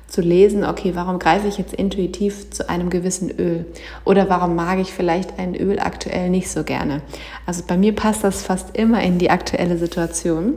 zu 0.10 0.22
lesen, 0.22 0.64
okay, 0.64 0.92
warum 0.96 1.20
greife 1.20 1.48
ich 1.48 1.58
jetzt 1.58 1.74
intuitiv 1.74 2.50
zu 2.50 2.70
einem 2.70 2.90
gewissen 2.90 3.30
Öl? 3.40 3.66
Oder 4.06 4.30
warum 4.30 4.56
mag 4.56 4.80
ich 4.80 4.94
vielleicht 4.94 5.38
ein 5.40 5.56
Öl 5.56 5.80
aktuell 5.80 6.30
nicht 6.30 6.50
so 6.50 6.64
gerne? 6.64 7.02
Also 7.46 7.64
bei 7.68 7.78
mir 7.78 7.94
passt 7.94 8.24
das 8.24 8.42
fast 8.42 8.76
immer 8.78 9.02
in 9.02 9.20
die 9.20 9.30
aktuelle 9.30 9.78
Situation. 9.78 10.56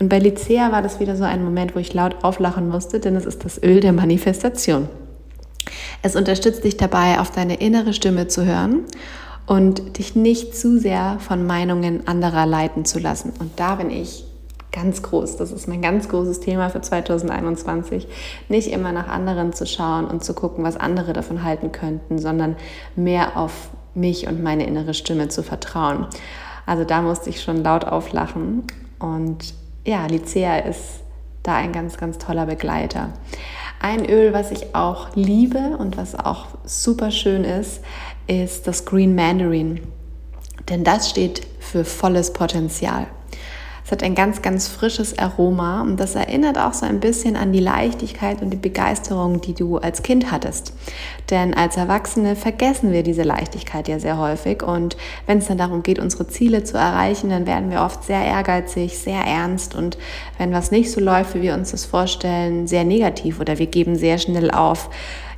Und 0.00 0.08
bei 0.08 0.18
Lycea 0.18 0.72
war 0.72 0.82
das 0.82 1.00
wieder 1.00 1.16
so 1.16 1.24
ein 1.24 1.44
Moment, 1.44 1.74
wo 1.74 1.78
ich 1.78 1.94
laut 1.94 2.24
auflachen 2.24 2.68
musste, 2.68 3.00
denn 3.00 3.16
es 3.16 3.26
ist 3.26 3.44
das 3.44 3.62
Öl 3.62 3.80
der 3.80 3.92
Manifestation. 3.92 4.88
Es 6.02 6.16
unterstützt 6.16 6.64
dich 6.64 6.76
dabei, 6.76 7.18
auf 7.20 7.30
deine 7.30 7.56
innere 7.56 7.94
Stimme 7.94 8.28
zu 8.28 8.44
hören 8.44 8.84
und 9.46 9.98
dich 9.98 10.14
nicht 10.14 10.56
zu 10.56 10.78
sehr 10.78 11.18
von 11.20 11.46
Meinungen 11.46 12.06
anderer 12.06 12.46
leiten 12.46 12.84
zu 12.84 12.98
lassen. 12.98 13.32
Und 13.38 13.52
da 13.56 13.76
bin 13.76 13.90
ich 13.90 14.24
ganz 14.74 15.02
groß. 15.02 15.36
Das 15.36 15.52
ist 15.52 15.68
mein 15.68 15.80
ganz 15.80 16.08
großes 16.08 16.40
Thema 16.40 16.68
für 16.68 16.80
2021. 16.80 18.06
Nicht 18.48 18.70
immer 18.70 18.92
nach 18.92 19.08
anderen 19.08 19.52
zu 19.52 19.66
schauen 19.66 20.06
und 20.06 20.24
zu 20.24 20.34
gucken, 20.34 20.64
was 20.64 20.76
andere 20.76 21.12
davon 21.12 21.44
halten 21.44 21.72
könnten, 21.72 22.18
sondern 22.18 22.56
mehr 22.96 23.36
auf 23.36 23.70
mich 23.94 24.26
und 24.26 24.42
meine 24.42 24.66
innere 24.66 24.92
Stimme 24.92 25.28
zu 25.28 25.42
vertrauen. 25.42 26.06
Also 26.66 26.84
da 26.84 27.02
musste 27.02 27.30
ich 27.30 27.42
schon 27.42 27.62
laut 27.62 27.84
auflachen. 27.84 28.64
Und 28.98 29.54
ja, 29.86 30.06
Lycea 30.06 30.58
ist 30.58 31.02
da 31.42 31.54
ein 31.54 31.72
ganz, 31.72 31.96
ganz 31.96 32.18
toller 32.18 32.46
Begleiter. 32.46 33.10
Ein 33.80 34.08
Öl, 34.08 34.32
was 34.32 34.50
ich 34.50 34.74
auch 34.74 35.14
liebe 35.14 35.76
und 35.78 35.96
was 35.96 36.18
auch 36.18 36.46
super 36.64 37.10
schön 37.10 37.44
ist, 37.44 37.80
ist 38.26 38.66
das 38.66 38.86
Green 38.86 39.14
Mandarin. 39.14 39.80
Denn 40.68 40.82
das 40.82 41.10
steht 41.10 41.46
für 41.60 41.84
volles 41.84 42.32
Potenzial. 42.32 43.06
Es 43.84 43.92
hat 43.92 44.02
ein 44.02 44.14
ganz, 44.14 44.40
ganz 44.40 44.66
frisches 44.66 45.18
Aroma 45.18 45.82
und 45.82 46.00
das 46.00 46.14
erinnert 46.14 46.56
auch 46.56 46.72
so 46.72 46.86
ein 46.86 47.00
bisschen 47.00 47.36
an 47.36 47.52
die 47.52 47.60
Leichtigkeit 47.60 48.40
und 48.40 48.48
die 48.48 48.56
Begeisterung, 48.56 49.42
die 49.42 49.52
du 49.52 49.76
als 49.76 50.02
Kind 50.02 50.32
hattest. 50.32 50.72
Denn 51.28 51.52
als 51.52 51.76
Erwachsene 51.76 52.34
vergessen 52.34 52.92
wir 52.92 53.02
diese 53.02 53.24
Leichtigkeit 53.24 53.86
ja 53.86 53.98
sehr 53.98 54.16
häufig 54.16 54.62
und 54.62 54.96
wenn 55.26 55.38
es 55.38 55.48
dann 55.48 55.58
darum 55.58 55.82
geht, 55.82 55.98
unsere 55.98 56.26
Ziele 56.28 56.64
zu 56.64 56.78
erreichen, 56.78 57.28
dann 57.28 57.46
werden 57.46 57.70
wir 57.70 57.82
oft 57.82 58.04
sehr 58.04 58.24
ehrgeizig, 58.24 58.98
sehr 58.98 59.20
ernst 59.20 59.74
und 59.74 59.98
wenn 60.38 60.52
was 60.52 60.70
nicht 60.70 60.90
so 60.90 61.00
läuft, 61.00 61.34
wie 61.34 61.42
wir 61.42 61.52
uns 61.52 61.72
das 61.72 61.84
vorstellen, 61.84 62.66
sehr 62.66 62.84
negativ 62.84 63.38
oder 63.38 63.58
wir 63.58 63.66
geben 63.66 63.96
sehr 63.96 64.16
schnell 64.16 64.50
auf 64.50 64.88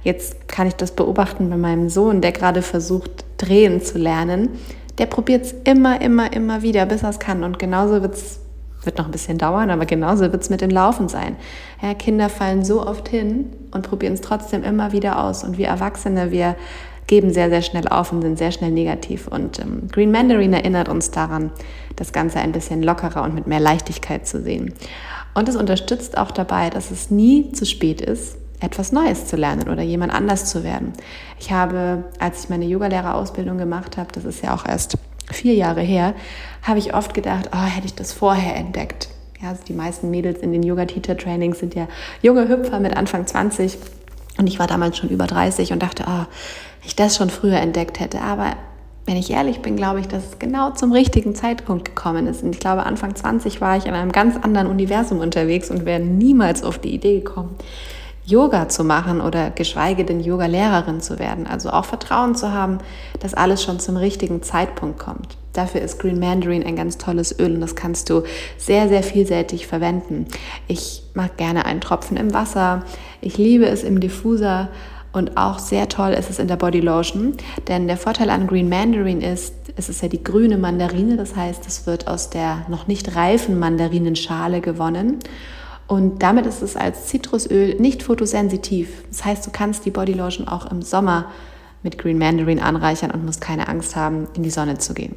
Jetzt 0.06 0.46
kann 0.46 0.68
ich 0.68 0.76
das 0.76 0.92
beobachten 0.92 1.50
bei 1.50 1.56
meinem 1.56 1.88
Sohn, 1.88 2.20
der 2.20 2.30
gerade 2.30 2.62
versucht, 2.62 3.24
drehen 3.38 3.82
zu 3.82 3.98
lernen. 3.98 4.50
Der 4.98 5.06
probiert 5.06 5.44
es 5.44 5.54
immer, 5.64 6.00
immer, 6.00 6.32
immer 6.32 6.62
wieder, 6.62 6.86
bis 6.86 7.02
er 7.02 7.10
es 7.10 7.18
kann. 7.18 7.44
Und 7.44 7.58
genauso 7.58 8.02
wird 8.02 8.14
es 8.14 8.40
wird 8.86 8.98
noch 8.98 9.06
ein 9.06 9.10
bisschen 9.10 9.36
dauern, 9.36 9.70
aber 9.70 9.84
genauso 9.84 10.30
wird 10.32 10.42
es 10.42 10.48
mit 10.48 10.60
dem 10.60 10.70
Laufen 10.70 11.08
sein. 11.08 11.36
Ja, 11.82 11.92
Kinder 11.94 12.28
fallen 12.28 12.64
so 12.64 12.86
oft 12.86 13.08
hin 13.08 13.46
und 13.72 13.82
probieren 13.88 14.14
es 14.14 14.20
trotzdem 14.20 14.62
immer 14.62 14.92
wieder 14.92 15.22
aus. 15.24 15.44
Und 15.44 15.58
wir 15.58 15.66
Erwachsene, 15.66 16.30
wir 16.30 16.54
geben 17.06 17.32
sehr, 17.32 17.50
sehr 17.50 17.62
schnell 17.62 17.86
auf 17.88 18.12
und 18.12 18.22
sind 18.22 18.38
sehr 18.38 18.52
schnell 18.52 18.70
negativ. 18.70 19.28
Und 19.28 19.58
ähm, 19.58 19.88
Green 19.92 20.10
Mandarin 20.10 20.52
erinnert 20.52 20.88
uns 20.88 21.10
daran, 21.10 21.50
das 21.96 22.12
Ganze 22.12 22.38
ein 22.38 22.52
bisschen 22.52 22.82
lockerer 22.82 23.22
und 23.22 23.34
mit 23.34 23.46
mehr 23.46 23.60
Leichtigkeit 23.60 24.26
zu 24.26 24.42
sehen. 24.42 24.72
Und 25.34 25.48
es 25.48 25.56
unterstützt 25.56 26.16
auch 26.16 26.30
dabei, 26.30 26.70
dass 26.70 26.90
es 26.90 27.10
nie 27.10 27.52
zu 27.52 27.66
spät 27.66 28.00
ist, 28.00 28.38
etwas 28.60 28.92
Neues 28.92 29.26
zu 29.26 29.36
lernen 29.36 29.68
oder 29.68 29.82
jemand 29.82 30.12
anders 30.12 30.46
zu 30.46 30.64
werden. 30.64 30.92
Ich 31.38 31.52
habe, 31.52 32.04
als 32.18 32.44
ich 32.44 32.50
meine 32.50 32.64
Yogalehrerausbildung 32.64 33.58
gemacht 33.58 33.96
habe, 33.96 34.08
das 34.12 34.24
ist 34.24 34.42
ja 34.42 34.54
auch 34.54 34.66
erst 34.66 34.98
vier 35.30 35.54
Jahre 35.54 35.82
her, 35.82 36.14
habe 36.62 36.78
ich 36.78 36.94
oft 36.94 37.14
gedacht, 37.14 37.50
oh, 37.52 37.64
hätte 37.64 37.86
ich 37.86 37.94
das 37.94 38.12
vorher 38.12 38.56
entdeckt. 38.56 39.08
Ja, 39.42 39.50
also 39.50 39.62
die 39.66 39.74
meisten 39.74 40.10
Mädels 40.10 40.40
in 40.40 40.52
den 40.52 40.62
Yoga-Teacher-Trainings 40.62 41.58
sind 41.58 41.74
ja 41.74 41.88
junge 42.22 42.48
Hüpfer 42.48 42.80
mit 42.80 42.96
Anfang 42.96 43.26
20 43.26 43.76
und 44.38 44.46
ich 44.46 44.58
war 44.58 44.66
damals 44.66 44.98
schon 44.98 45.10
über 45.10 45.26
30 45.26 45.72
und 45.72 45.82
dachte, 45.82 46.04
oh, 46.06 46.24
ich 46.84 46.96
das 46.96 47.16
schon 47.16 47.30
früher 47.30 47.58
entdeckt 47.58 48.00
hätte. 48.00 48.20
Aber 48.20 48.56
wenn 49.06 49.16
ich 49.16 49.30
ehrlich 49.30 49.60
bin, 49.60 49.76
glaube 49.76 50.00
ich, 50.00 50.08
dass 50.08 50.24
es 50.24 50.38
genau 50.38 50.72
zum 50.72 50.92
richtigen 50.92 51.34
Zeitpunkt 51.34 51.84
gekommen 51.84 52.26
ist. 52.26 52.42
Und 52.42 52.50
ich 52.50 52.60
glaube, 52.60 52.84
Anfang 52.84 53.14
20 53.14 53.60
war 53.60 53.76
ich 53.76 53.86
in 53.86 53.94
einem 53.94 54.12
ganz 54.12 54.36
anderen 54.36 54.66
Universum 54.66 55.20
unterwegs 55.20 55.70
und 55.70 55.84
wäre 55.84 56.00
niemals 56.00 56.62
auf 56.62 56.78
die 56.78 56.92
Idee 56.92 57.20
gekommen, 57.20 57.56
Yoga 58.26 58.68
zu 58.68 58.82
machen 58.82 59.20
oder 59.20 59.50
geschweige 59.50 60.04
denn 60.04 60.20
Yoga-Lehrerin 60.20 61.00
zu 61.00 61.20
werden. 61.20 61.46
Also 61.46 61.70
auch 61.70 61.84
Vertrauen 61.84 62.34
zu 62.34 62.52
haben, 62.52 62.78
dass 63.20 63.34
alles 63.34 63.62
schon 63.62 63.78
zum 63.78 63.96
richtigen 63.96 64.42
Zeitpunkt 64.42 64.98
kommt. 64.98 65.36
Dafür 65.52 65.80
ist 65.80 66.00
Green 66.00 66.18
Mandarin 66.18 66.66
ein 66.66 66.76
ganz 66.76 66.98
tolles 66.98 67.38
Öl 67.38 67.54
und 67.54 67.60
das 67.60 67.76
kannst 67.76 68.10
du 68.10 68.24
sehr, 68.58 68.88
sehr 68.88 69.04
vielseitig 69.04 69.68
verwenden. 69.68 70.26
Ich 70.66 71.04
mag 71.14 71.36
gerne 71.36 71.64
einen 71.64 71.80
Tropfen 71.80 72.16
im 72.16 72.34
Wasser. 72.34 72.82
Ich 73.20 73.38
liebe 73.38 73.66
es 73.66 73.84
im 73.84 74.00
Diffuser 74.00 74.68
und 75.12 75.38
auch 75.38 75.60
sehr 75.60 75.88
toll 75.88 76.10
ist 76.10 76.28
es 76.28 76.38
in 76.38 76.48
der 76.48 76.56
Body 76.56 76.80
Lotion, 76.80 77.36
denn 77.68 77.86
der 77.86 77.96
Vorteil 77.96 78.28
an 78.28 78.46
Green 78.46 78.68
Mandarin 78.68 79.22
ist, 79.22 79.54
es 79.76 79.88
ist 79.88 80.02
ja 80.02 80.08
die 80.08 80.22
grüne 80.22 80.58
Mandarine, 80.58 81.16
das 81.16 81.34
heißt, 81.34 81.66
es 81.66 81.86
wird 81.86 82.06
aus 82.06 82.28
der 82.28 82.66
noch 82.68 82.86
nicht 82.86 83.16
reifen 83.16 83.58
Mandarinenschale 83.58 84.60
gewonnen. 84.60 85.20
Und 85.86 86.22
damit 86.22 86.46
ist 86.46 86.62
es 86.62 86.76
als 86.76 87.06
Zitrusöl 87.06 87.76
nicht 87.76 88.02
fotosensitiv. 88.02 89.04
Das 89.08 89.24
heißt, 89.24 89.46
du 89.46 89.50
kannst 89.50 89.84
die 89.84 89.90
Body 89.90 90.14
Lotion 90.14 90.48
auch 90.48 90.70
im 90.70 90.82
Sommer 90.82 91.30
mit 91.82 91.98
Green 91.98 92.18
Mandarin 92.18 92.58
anreichern 92.58 93.12
und 93.12 93.24
musst 93.24 93.40
keine 93.40 93.68
Angst 93.68 93.94
haben, 93.94 94.26
in 94.34 94.42
die 94.42 94.50
Sonne 94.50 94.78
zu 94.78 94.94
gehen. 94.94 95.14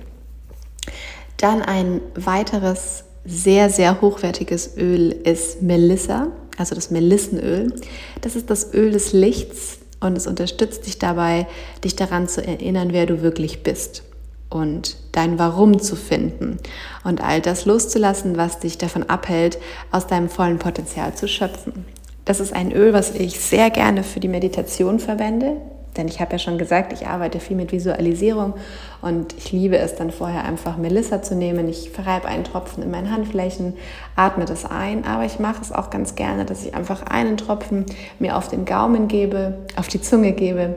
Dann 1.37 1.61
ein 1.61 2.01
weiteres 2.15 3.05
sehr, 3.25 3.69
sehr 3.69 4.01
hochwertiges 4.01 4.77
Öl 4.77 5.11
ist 5.11 5.61
Melissa, 5.61 6.27
also 6.57 6.75
das 6.75 6.91
Melissenöl. 6.91 7.73
Das 8.21 8.35
ist 8.35 8.49
das 8.49 8.73
Öl 8.73 8.91
des 8.91 9.13
Lichts 9.13 9.79
und 9.99 10.15
es 10.15 10.27
unterstützt 10.27 10.85
dich 10.85 10.99
dabei, 10.99 11.47
dich 11.83 11.95
daran 11.95 12.27
zu 12.27 12.45
erinnern, 12.45 12.89
wer 12.91 13.05
du 13.05 13.21
wirklich 13.21 13.63
bist 13.63 14.03
und 14.49 14.97
dein 15.11 15.37
Warum 15.37 15.79
zu 15.79 15.95
finden 15.95 16.57
und 17.03 17.23
all 17.23 17.41
das 17.41 17.65
loszulassen, 17.65 18.37
was 18.37 18.59
dich 18.59 18.77
davon 18.77 19.03
abhält, 19.03 19.59
aus 19.91 20.07
deinem 20.07 20.29
vollen 20.29 20.59
Potenzial 20.59 21.13
zu 21.13 21.27
schöpfen. 21.27 21.85
Das 22.25 22.39
ist 22.39 22.53
ein 22.53 22.71
Öl, 22.71 22.93
was 22.93 23.11
ich 23.15 23.39
sehr 23.39 23.69
gerne 23.69 24.03
für 24.03 24.19
die 24.19 24.27
Meditation 24.27 24.99
verwende. 24.99 25.57
Denn 25.97 26.07
ich 26.07 26.21
habe 26.21 26.33
ja 26.33 26.39
schon 26.39 26.59
gesagt, 26.59 26.93
ich 26.93 27.07
arbeite 27.07 27.39
viel 27.39 27.57
mit 27.57 27.71
Visualisierung 27.71 28.53
und 29.01 29.35
ich 29.37 29.51
liebe 29.51 29.77
es 29.77 29.95
dann 29.95 30.11
vorher 30.11 30.45
einfach 30.45 30.77
Melissa 30.77 31.23
zu 31.23 31.35
nehmen. 31.35 31.67
Ich 31.67 31.89
verreibe 31.89 32.27
einen 32.27 32.43
Tropfen 32.43 32.83
in 32.83 32.91
meinen 32.91 33.11
Handflächen, 33.11 33.73
atme 34.15 34.45
das 34.45 34.65
ein, 34.65 35.03
aber 35.03 35.25
ich 35.25 35.39
mache 35.39 35.61
es 35.61 35.71
auch 35.71 35.89
ganz 35.89 36.13
gerne, 36.13 36.45
dass 36.45 36.63
ich 36.63 36.75
einfach 36.75 37.07
einen 37.07 37.37
Tropfen 37.37 37.85
mir 38.19 38.37
auf 38.37 38.47
den 38.47 38.65
Gaumen 38.65 39.07
gebe, 39.07 39.57
auf 39.75 39.87
die 39.87 39.99
Zunge 39.99 40.33
gebe 40.33 40.75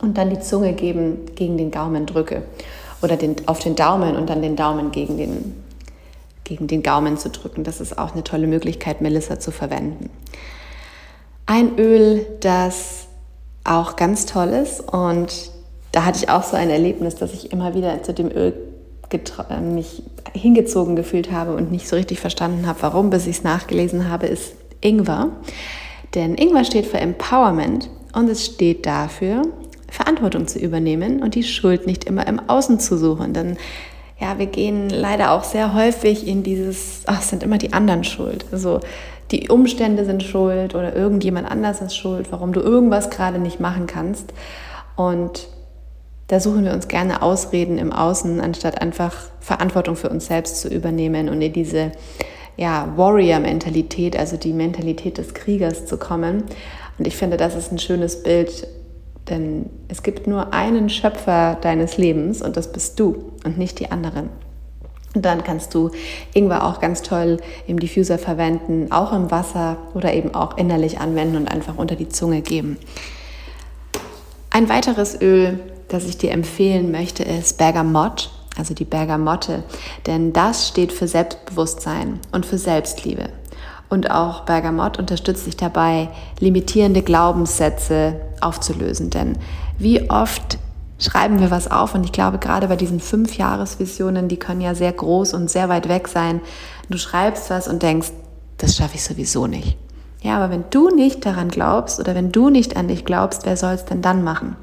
und 0.00 0.18
dann 0.18 0.30
die 0.30 0.40
Zunge 0.40 0.72
geben, 0.72 1.26
gegen 1.34 1.56
den 1.56 1.70
Gaumen 1.70 2.06
drücke 2.06 2.42
oder 3.02 3.16
den, 3.16 3.36
auf 3.46 3.58
den 3.60 3.76
Daumen 3.76 4.16
und 4.16 4.28
dann 4.28 4.42
den 4.42 4.56
Daumen 4.56 4.90
gegen 4.90 5.16
den, 5.16 5.54
gegen 6.44 6.66
den 6.66 6.82
Gaumen 6.82 7.16
zu 7.18 7.30
drücken. 7.30 7.64
Das 7.64 7.80
ist 7.80 7.98
auch 7.98 8.12
eine 8.12 8.24
tolle 8.24 8.46
Möglichkeit, 8.46 9.00
Melissa 9.00 9.40
zu 9.40 9.50
verwenden. 9.50 10.10
Ein 11.46 11.78
Öl, 11.78 12.26
das 12.40 13.08
auch 13.64 13.96
ganz 13.96 14.26
toll 14.26 14.48
ist. 14.48 14.80
Und 14.80 15.50
da 15.92 16.04
hatte 16.04 16.18
ich 16.22 16.30
auch 16.30 16.42
so 16.42 16.56
ein 16.56 16.70
Erlebnis, 16.70 17.16
dass 17.16 17.32
ich 17.32 17.52
immer 17.52 17.74
wieder 17.74 18.02
zu 18.02 18.12
dem 18.12 18.30
Öl 18.30 18.54
äh, 19.10 19.60
mich 19.60 20.02
hingezogen 20.32 20.94
gefühlt 20.94 21.32
habe 21.32 21.56
und 21.56 21.72
nicht 21.72 21.88
so 21.88 21.96
richtig 21.96 22.20
verstanden 22.20 22.66
habe, 22.66 22.82
warum, 22.82 23.10
bis 23.10 23.26
ich 23.26 23.38
es 23.38 23.42
nachgelesen 23.42 24.08
habe, 24.08 24.26
ist 24.26 24.54
Ingwer. 24.80 25.30
Denn 26.14 26.34
Ingwer 26.36 26.64
steht 26.64 26.86
für 26.86 26.98
Empowerment 26.98 27.90
und 28.12 28.28
es 28.28 28.44
steht 28.44 28.86
dafür, 28.86 29.42
Verantwortung 29.90 30.46
zu 30.46 30.58
übernehmen 30.58 31.22
und 31.22 31.34
die 31.34 31.42
Schuld 31.42 31.86
nicht 31.86 32.04
immer 32.04 32.26
im 32.26 32.40
Außen 32.48 32.80
zu 32.80 32.96
suchen. 32.96 33.32
Denn 33.32 33.56
ja, 34.20 34.38
wir 34.38 34.46
gehen 34.46 34.90
leider 34.90 35.32
auch 35.32 35.44
sehr 35.44 35.74
häufig 35.74 36.26
in 36.26 36.42
dieses, 36.42 37.02
ach, 37.06 37.22
sind 37.22 37.42
immer 37.42 37.58
die 37.58 37.72
anderen 37.72 38.04
schuld. 38.04 38.44
Also 38.52 38.80
die 39.30 39.48
Umstände 39.48 40.04
sind 40.04 40.22
schuld 40.22 40.74
oder 40.74 40.94
irgendjemand 40.94 41.50
anders 41.50 41.80
ist 41.80 41.96
schuld, 41.96 42.30
warum 42.30 42.52
du 42.52 42.60
irgendwas 42.60 43.10
gerade 43.10 43.38
nicht 43.38 43.60
machen 43.60 43.86
kannst. 43.86 44.32
Und 44.96 45.48
da 46.26 46.38
suchen 46.38 46.64
wir 46.64 46.72
uns 46.72 46.88
gerne 46.88 47.22
Ausreden 47.22 47.78
im 47.78 47.92
Außen, 47.92 48.40
anstatt 48.40 48.80
einfach 48.80 49.14
Verantwortung 49.40 49.96
für 49.96 50.10
uns 50.10 50.26
selbst 50.26 50.60
zu 50.60 50.68
übernehmen 50.68 51.28
und 51.28 51.40
in 51.42 51.52
diese 51.52 51.92
ja, 52.56 52.92
Warrior-Mentalität, 52.96 54.16
also 54.16 54.36
die 54.36 54.52
Mentalität 54.52 55.18
des 55.18 55.34
Kriegers 55.34 55.86
zu 55.86 55.96
kommen. 55.96 56.44
Und 56.98 57.06
ich 57.06 57.16
finde, 57.16 57.36
das 57.36 57.54
ist 57.54 57.72
ein 57.72 57.78
schönes 57.78 58.22
Bild, 58.22 58.66
denn 59.30 59.70
es 59.88 60.02
gibt 60.02 60.26
nur 60.26 60.52
einen 60.52 60.90
Schöpfer 60.90 61.56
deines 61.60 61.96
Lebens 61.96 62.42
und 62.42 62.56
das 62.56 62.72
bist 62.72 62.98
du 63.00 63.32
und 63.44 63.58
nicht 63.58 63.78
die 63.80 63.90
anderen. 63.90 64.28
Und 65.14 65.24
dann 65.24 65.42
kannst 65.42 65.74
du 65.74 65.90
Ingwer 66.34 66.64
auch 66.64 66.80
ganz 66.80 67.02
toll 67.02 67.38
im 67.66 67.80
Diffuser 67.80 68.18
verwenden, 68.18 68.92
auch 68.92 69.12
im 69.12 69.30
Wasser 69.30 69.76
oder 69.94 70.14
eben 70.14 70.34
auch 70.34 70.56
innerlich 70.56 71.00
anwenden 71.00 71.36
und 71.36 71.50
einfach 71.50 71.76
unter 71.76 71.96
die 71.96 72.08
Zunge 72.08 72.42
geben. 72.42 72.76
Ein 74.50 74.68
weiteres 74.68 75.20
Öl, 75.20 75.58
das 75.88 76.06
ich 76.06 76.18
dir 76.18 76.30
empfehlen 76.30 76.92
möchte, 76.92 77.24
ist 77.24 77.58
Bergamott, 77.58 78.30
also 78.56 78.74
die 78.74 78.84
Bergamotte, 78.84 79.64
denn 80.06 80.32
das 80.32 80.68
steht 80.68 80.92
für 80.92 81.08
Selbstbewusstsein 81.08 82.20
und 82.30 82.46
für 82.46 82.58
Selbstliebe. 82.58 83.30
Und 83.90 84.10
auch 84.10 84.44
Bergamott 84.44 84.98
unterstützt 84.98 85.46
dich 85.46 85.56
dabei, 85.56 86.08
limitierende 86.38 87.02
Glaubenssätze 87.02 88.14
aufzulösen. 88.40 89.10
Denn 89.10 89.36
wie 89.78 90.08
oft 90.08 90.58
schreiben 91.00 91.40
wir 91.40 91.50
was 91.50 91.70
auf 91.70 91.94
und 91.94 92.04
ich 92.04 92.12
glaube 92.12 92.38
gerade 92.38 92.68
bei 92.68 92.76
diesen 92.76 93.00
fünf 93.00 93.36
Jahresvisionen, 93.36 94.28
die 94.28 94.36
können 94.36 94.60
ja 94.60 94.74
sehr 94.74 94.92
groß 94.92 95.34
und 95.34 95.50
sehr 95.50 95.68
weit 95.68 95.88
weg 95.88 96.06
sein. 96.06 96.40
Du 96.88 96.98
schreibst 96.98 97.50
was 97.50 97.66
und 97.66 97.82
denkst, 97.82 98.12
das 98.58 98.76
schaffe 98.76 98.94
ich 98.94 99.04
sowieso 99.04 99.46
nicht. 99.46 99.76
Ja, 100.22 100.36
aber 100.36 100.50
wenn 100.50 100.64
du 100.70 100.90
nicht 100.90 101.24
daran 101.26 101.48
glaubst 101.48 101.98
oder 101.98 102.14
wenn 102.14 102.30
du 102.30 102.50
nicht 102.50 102.76
an 102.76 102.88
dich 102.88 103.04
glaubst, 103.04 103.46
wer 103.46 103.56
soll 103.56 103.72
es 103.72 103.86
denn 103.86 104.02
dann 104.02 104.22
machen? 104.22 104.54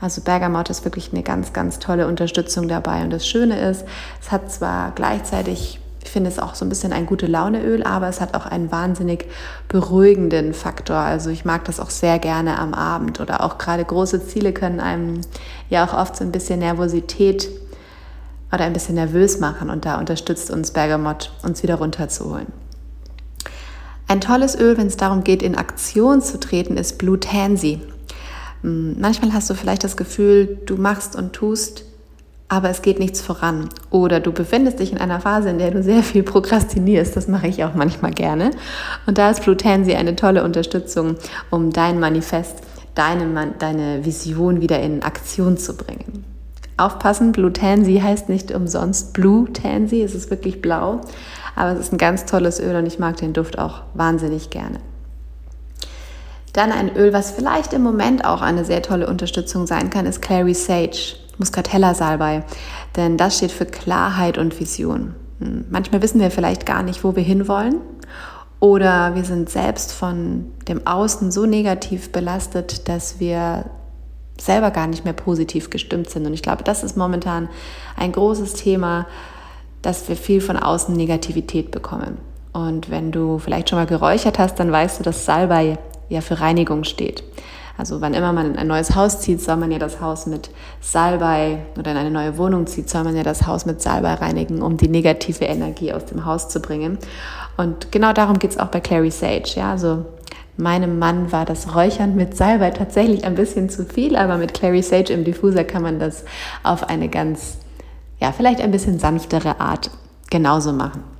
Also 0.00 0.22
Bergamot 0.22 0.70
ist 0.70 0.84
wirklich 0.84 1.12
eine 1.12 1.22
ganz, 1.22 1.52
ganz 1.52 1.78
tolle 1.78 2.06
Unterstützung 2.06 2.68
dabei. 2.68 3.02
Und 3.02 3.10
das 3.10 3.26
Schöne 3.26 3.58
ist, 3.60 3.84
es 4.20 4.30
hat 4.32 4.50
zwar 4.50 4.92
gleichzeitig 4.92 5.80
ich 6.08 6.12
finde 6.12 6.30
es 6.30 6.38
auch 6.38 6.54
so 6.54 6.64
ein 6.64 6.70
bisschen 6.70 6.94
ein 6.94 7.04
gute 7.04 7.26
Launeöl, 7.26 7.82
aber 7.82 8.08
es 8.08 8.22
hat 8.22 8.34
auch 8.34 8.46
einen 8.46 8.72
wahnsinnig 8.72 9.26
beruhigenden 9.68 10.54
Faktor. 10.54 10.96
Also 10.96 11.28
ich 11.28 11.44
mag 11.44 11.66
das 11.66 11.80
auch 11.80 11.90
sehr 11.90 12.18
gerne 12.18 12.58
am 12.58 12.72
Abend 12.72 13.20
oder 13.20 13.44
auch 13.44 13.58
gerade 13.58 13.84
große 13.84 14.26
Ziele 14.26 14.54
können 14.54 14.80
einem 14.80 15.20
ja 15.68 15.86
auch 15.86 15.92
oft 15.92 16.16
so 16.16 16.24
ein 16.24 16.32
bisschen 16.32 16.60
Nervosität 16.60 17.50
oder 18.50 18.64
ein 18.64 18.72
bisschen 18.72 18.94
nervös 18.94 19.38
machen 19.38 19.68
und 19.68 19.84
da 19.84 19.98
unterstützt 19.98 20.50
uns 20.50 20.70
Bergamot, 20.70 21.30
uns 21.42 21.62
wieder 21.62 21.74
runterzuholen. 21.74 22.46
Ein 24.06 24.22
tolles 24.22 24.58
Öl, 24.58 24.78
wenn 24.78 24.86
es 24.86 24.96
darum 24.96 25.24
geht, 25.24 25.42
in 25.42 25.56
Aktion 25.56 26.22
zu 26.22 26.40
treten, 26.40 26.78
ist 26.78 26.96
Blue 26.96 27.20
Tansy. 27.20 27.82
Hm, 28.62 28.96
manchmal 28.98 29.34
hast 29.34 29.50
du 29.50 29.54
vielleicht 29.54 29.84
das 29.84 29.98
Gefühl, 29.98 30.58
du 30.64 30.78
machst 30.78 31.16
und 31.16 31.34
tust 31.34 31.84
aber 32.48 32.70
es 32.70 32.80
geht 32.80 32.98
nichts 32.98 33.20
voran. 33.20 33.68
Oder 33.90 34.20
du 34.20 34.32
befindest 34.32 34.80
dich 34.80 34.92
in 34.92 34.98
einer 34.98 35.20
Phase, 35.20 35.50
in 35.50 35.58
der 35.58 35.70
du 35.70 35.82
sehr 35.82 36.02
viel 36.02 36.22
prokrastinierst. 36.22 37.14
Das 37.14 37.28
mache 37.28 37.46
ich 37.46 37.62
auch 37.64 37.74
manchmal 37.74 38.12
gerne. 38.12 38.50
Und 39.06 39.18
da 39.18 39.30
ist 39.30 39.44
Blutensi 39.44 39.94
eine 39.94 40.16
tolle 40.16 40.42
Unterstützung, 40.42 41.16
um 41.50 41.70
dein 41.70 42.00
Manifest, 42.00 42.56
deine, 42.94 43.52
deine 43.58 44.04
Vision 44.04 44.62
wieder 44.62 44.80
in 44.80 45.02
Aktion 45.02 45.58
zu 45.58 45.76
bringen. 45.76 46.24
Aufpassen, 46.78 47.32
Blue 47.32 47.52
Tansy 47.52 48.00
heißt 48.02 48.28
nicht 48.28 48.52
umsonst 48.52 49.12
Blue 49.12 49.52
Tansy, 49.52 50.02
es 50.02 50.14
ist 50.14 50.30
wirklich 50.30 50.62
blau, 50.62 51.00
aber 51.56 51.72
es 51.72 51.80
ist 51.80 51.92
ein 51.92 51.98
ganz 51.98 52.24
tolles 52.24 52.60
Öl 52.60 52.76
und 52.76 52.86
ich 52.86 53.00
mag 53.00 53.16
den 53.16 53.32
Duft 53.32 53.58
auch 53.58 53.82
wahnsinnig 53.94 54.50
gerne. 54.50 54.78
Dann 56.52 56.70
ein 56.70 56.96
Öl, 56.96 57.12
was 57.12 57.32
vielleicht 57.32 57.72
im 57.72 57.82
Moment 57.82 58.24
auch 58.24 58.42
eine 58.42 58.64
sehr 58.64 58.80
tolle 58.80 59.08
Unterstützung 59.08 59.66
sein 59.66 59.90
kann, 59.90 60.06
ist 60.06 60.22
Clary 60.22 60.54
Sage, 60.54 61.16
Muscatella 61.38 61.94
Salbei. 61.94 62.44
Denn 62.96 63.16
das 63.16 63.36
steht 63.36 63.52
für 63.52 63.66
Klarheit 63.66 64.38
und 64.38 64.58
Vision. 64.58 65.14
Hm, 65.40 65.66
manchmal 65.70 66.02
wissen 66.02 66.20
wir 66.20 66.30
vielleicht 66.30 66.66
gar 66.66 66.82
nicht, 66.82 67.04
wo 67.04 67.16
wir 67.16 67.22
hinwollen. 67.22 67.80
Oder 68.60 69.14
wir 69.14 69.24
sind 69.24 69.48
selbst 69.48 69.92
von 69.92 70.50
dem 70.66 70.86
Außen 70.86 71.30
so 71.30 71.46
negativ 71.46 72.10
belastet, 72.10 72.88
dass 72.88 73.20
wir 73.20 73.66
selber 74.40 74.70
gar 74.70 74.86
nicht 74.86 75.04
mehr 75.04 75.12
positiv 75.12 75.70
gestimmt 75.70 76.10
sind. 76.10 76.26
Und 76.26 76.34
ich 76.34 76.42
glaube, 76.42 76.64
das 76.64 76.82
ist 76.82 76.96
momentan 76.96 77.48
ein 77.96 78.12
großes 78.12 78.54
Thema, 78.54 79.06
dass 79.82 80.08
wir 80.08 80.16
viel 80.16 80.40
von 80.40 80.56
außen 80.56 80.94
Negativität 80.94 81.70
bekommen. 81.70 82.18
Und 82.52 82.90
wenn 82.90 83.12
du 83.12 83.38
vielleicht 83.38 83.70
schon 83.70 83.78
mal 83.78 83.86
geräuchert 83.86 84.38
hast, 84.38 84.56
dann 84.56 84.72
weißt 84.72 84.98
du, 84.98 85.04
dass 85.04 85.24
Salbei 85.24 85.78
ja 86.08 86.20
für 86.20 86.40
Reinigung 86.40 86.84
steht. 86.84 87.22
Also 87.78 88.00
wann 88.00 88.12
immer 88.12 88.32
man 88.32 88.46
in 88.46 88.56
ein 88.56 88.66
neues 88.66 88.96
Haus 88.96 89.20
zieht, 89.20 89.40
soll 89.40 89.56
man 89.56 89.70
ja 89.70 89.78
das 89.78 90.00
Haus 90.00 90.26
mit 90.26 90.50
Salbei 90.80 91.60
oder 91.78 91.92
in 91.92 91.96
eine 91.96 92.10
neue 92.10 92.36
Wohnung 92.36 92.66
zieht, 92.66 92.90
soll 92.90 93.04
man 93.04 93.16
ja 93.16 93.22
das 93.22 93.46
Haus 93.46 93.66
mit 93.66 93.80
Salbei 93.80 94.14
reinigen, 94.14 94.62
um 94.62 94.76
die 94.76 94.88
negative 94.88 95.44
Energie 95.44 95.92
aus 95.92 96.04
dem 96.04 96.24
Haus 96.24 96.48
zu 96.48 96.58
bringen. 96.58 96.98
Und 97.56 97.92
genau 97.92 98.12
darum 98.12 98.40
geht 98.40 98.50
es 98.50 98.58
auch 98.58 98.66
bei 98.66 98.80
Clary 98.80 99.12
Sage. 99.12 99.52
Ja, 99.54 99.70
also 99.70 100.04
meinem 100.56 100.98
Mann 100.98 101.30
war 101.30 101.44
das 101.44 101.76
Räuchern 101.76 102.16
mit 102.16 102.36
Salbei 102.36 102.72
tatsächlich 102.72 103.24
ein 103.24 103.36
bisschen 103.36 103.70
zu 103.70 103.84
viel, 103.84 104.16
aber 104.16 104.38
mit 104.38 104.54
Clary 104.54 104.82
Sage 104.82 105.12
im 105.12 105.22
Diffuser 105.22 105.62
kann 105.62 105.82
man 105.82 106.00
das 106.00 106.24
auf 106.64 106.88
eine 106.88 107.08
ganz, 107.08 107.58
ja, 108.18 108.32
vielleicht 108.32 108.60
ein 108.60 108.72
bisschen 108.72 108.98
sanftere 108.98 109.60
Art 109.60 109.92
genauso 110.30 110.72
machen. 110.72 111.17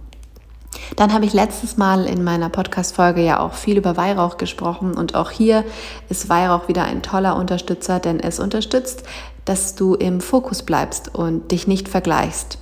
Dann 0.97 1.13
habe 1.13 1.25
ich 1.25 1.33
letztes 1.33 1.77
Mal 1.77 2.07
in 2.07 2.25
meiner 2.25 2.49
Podcast-Folge 2.49 3.23
ja 3.23 3.41
auch 3.41 3.55
viel 3.55 3.77
über 3.77 3.97
Weihrauch 3.97 4.37
gesprochen 4.37 4.95
und 4.95 5.15
auch 5.15 5.31
hier 5.31 5.65
ist 6.09 6.29
Weihrauch 6.29 6.69
wieder 6.69 6.85
ein 6.85 7.03
toller 7.03 7.37
Unterstützer, 7.37 8.01
denn 8.01 8.21
es 8.21 8.41
unterstützt, 8.41 9.03
dass 9.45 9.75
du 9.75 9.95
im 9.95 10.21
Fokus 10.21 10.63
bleibst 10.63 11.15
und 11.15 11.53
dich 11.53 11.67
nicht 11.67 11.89
vergleichst. 11.89 12.59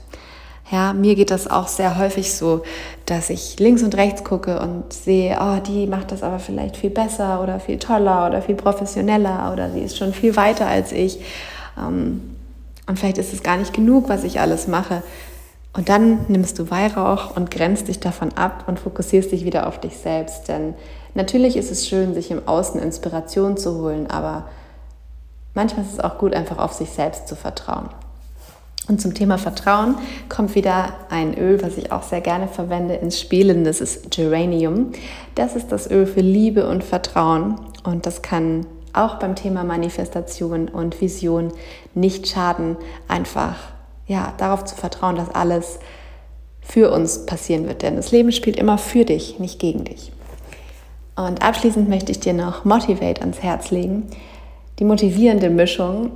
Ja, 0.71 0.93
mir 0.93 1.15
geht 1.15 1.31
das 1.31 1.49
auch 1.49 1.69
sehr 1.69 1.97
häufig 1.97 2.35
so, 2.35 2.63
dass 3.07 3.31
ich 3.31 3.59
links 3.61 3.85
und 3.85 3.97
rechts 3.97 4.25
gucke 4.25 4.59
und 4.61 4.93
sehe, 4.93 5.39
oh, 5.41 5.61
die 5.65 5.87
macht 5.87 6.11
das 6.11 6.25
aber 6.25 6.41
vielleicht 6.41 6.77
viel 6.77 6.91
besser 6.91 7.41
oder 7.41 7.61
viel 7.61 7.79
toller 7.79 8.27
oder 8.27 8.43
viel 8.43 8.57
professioneller 8.57 9.53
oder 9.53 9.71
sie 9.71 9.81
ist 9.81 9.97
schon 9.97 10.13
viel 10.13 10.35
weiter 10.35 10.67
als 10.67 10.91
ich. 10.91 11.21
Ähm, 11.79 12.21
und 12.89 12.99
vielleicht 12.99 13.19
ist 13.19 13.33
es 13.33 13.45
gar 13.45 13.57
nicht 13.57 13.75
genug, 13.75 14.09
was 14.09 14.25
ich 14.25 14.41
alles 14.41 14.67
mache. 14.67 15.03
Und 15.77 15.91
dann 15.91 16.25
nimmst 16.29 16.59
du 16.59 16.71
Weihrauch 16.71 17.37
und 17.37 17.51
grenzt 17.51 17.89
dich 17.89 18.01
davon 18.01 18.33
ab 18.33 18.65
und 18.67 18.81
fokussierst 18.81 19.31
dich 19.31 19.45
wieder 19.45 19.67
auf 19.67 19.79
dich 19.79 19.99
selbst. 19.99 20.49
Denn 20.49 20.75
natürlich 21.15 21.57
ist 21.57 21.71
es 21.71 21.87
schön, 21.87 22.15
sich 22.15 22.31
im 22.31 22.49
Außen 22.49 22.81
Inspiration 22.81 23.59
zu 23.59 23.79
holen, 23.83 24.07
aber 24.07 24.49
manchmal 25.55 25.85
ist 25.85 25.93
es 25.93 26.01
auch 26.01 26.17
gut, 26.17 26.35
einfach 26.35 26.59
auf 26.59 26.73
sich 26.73 26.91
selbst 26.91 27.29
zu 27.29 27.37
vertrauen. 27.37 27.91
Und 28.89 29.03
zum 29.03 29.13
Thema 29.13 29.37
Vertrauen 29.37 29.97
kommt 30.29 30.55
wieder 30.55 30.95
ein 31.11 31.37
Öl, 31.37 31.61
was 31.63 31.77
ich 31.77 31.93
auch 31.93 32.05
sehr 32.05 32.21
gerne 32.21 32.49
verwende, 32.49 32.95
ins 32.95 33.21
Spielen. 33.21 33.65
Das 33.65 33.81
ist 33.81 34.13
Geranium. 34.13 34.93
Das 35.35 35.57
ist 35.57 35.73
das 35.73 35.91
Öl 35.91 36.07
für 36.07 36.21
Liebe 36.21 36.69
und 36.69 36.85
Vertrauen. 36.85 37.61
Und 37.83 38.07
das 38.07 38.23
kann 38.23 38.65
auch 38.93 39.17
beim 39.17 39.35
Thema 39.35 39.65
Manifestation 39.65 40.69
und 40.69 41.01
Vision 41.01 41.53
nicht 41.95 42.29
schaden, 42.29 42.77
einfach 43.09 43.57
ja, 44.07 44.33
darauf 44.39 44.65
zu 44.65 44.77
vertrauen, 44.77 45.17
dass 45.17 45.35
alles 45.35 45.79
für 46.61 46.91
uns 46.91 47.27
passieren 47.27 47.67
wird. 47.67 47.83
Denn 47.83 47.97
das 47.97 48.11
Leben 48.11 48.33
spielt 48.33 48.57
immer 48.57 48.79
für 48.79 49.05
dich, 49.05 49.39
nicht 49.39 49.59
gegen 49.59 49.85
dich. 49.85 50.13
Und 51.17 51.43
abschließend 51.43 51.89
möchte 51.89 52.13
ich 52.13 52.21
dir 52.21 52.35
noch 52.35 52.65
Motivate 52.65 53.23
ans 53.23 53.43
Herz 53.43 53.71
legen. 53.71 54.11
Die 54.79 54.85
motivierende 54.85 55.49
Mischung, 55.49 56.11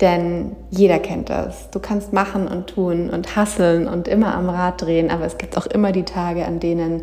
denn 0.00 0.56
jeder 0.70 0.98
kennt 0.98 1.28
das. 1.28 1.70
Du 1.70 1.80
kannst 1.80 2.12
machen 2.12 2.46
und 2.46 2.68
tun 2.68 3.10
und 3.10 3.34
hasseln 3.34 3.88
und 3.88 4.06
immer 4.06 4.34
am 4.34 4.48
Rad 4.48 4.82
drehen, 4.82 5.10
aber 5.10 5.26
es 5.26 5.36
gibt 5.36 5.56
auch 5.56 5.66
immer 5.66 5.92
die 5.92 6.04
Tage, 6.04 6.46
an 6.46 6.60
denen 6.60 7.02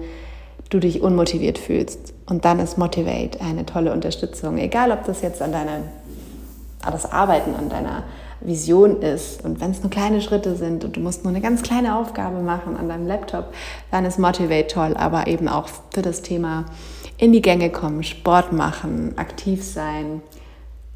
du 0.70 0.80
dich 0.80 1.02
unmotiviert 1.02 1.58
fühlst. 1.58 2.14
Und 2.26 2.46
dann 2.46 2.60
ist 2.60 2.78
Motivate 2.78 3.42
eine 3.42 3.66
tolle 3.66 3.92
Unterstützung. 3.92 4.58
Egal, 4.58 4.92
ob 4.92 5.06
das 5.06 5.22
jetzt 5.22 5.42
an 5.42 5.52
deiner, 5.52 5.82
das 6.82 7.12
Arbeiten 7.12 7.56
an 7.56 7.70
deiner 7.70 8.04
Vision 8.42 9.02
ist 9.02 9.44
und 9.44 9.60
wenn 9.60 9.72
es 9.72 9.82
nur 9.82 9.90
kleine 9.90 10.22
Schritte 10.22 10.56
sind 10.56 10.84
und 10.84 10.96
du 10.96 11.00
musst 11.00 11.24
nur 11.24 11.34
eine 11.34 11.42
ganz 11.42 11.64
kleine 11.64 11.96
Aufgabe 11.96 12.40
machen 12.40 12.78
an 12.78 12.88
deinem 12.88 13.08
Laptop, 13.08 13.54
dann 13.92 14.06
ist 14.06 14.20
Motivate 14.20 14.68
toll, 14.68 14.96
aber 14.96 15.28
eben 15.28 15.48
auch 15.48 15.68
für 15.94 16.02
das 16.02 16.22
Thema 16.22 16.66
in 17.18 17.34
die 17.34 17.42
Gänge 17.42 17.72
kommen, 17.72 18.04
Sport 18.04 18.54
machen, 18.54 19.18
aktiv 19.18 19.64
sein, 19.64 20.22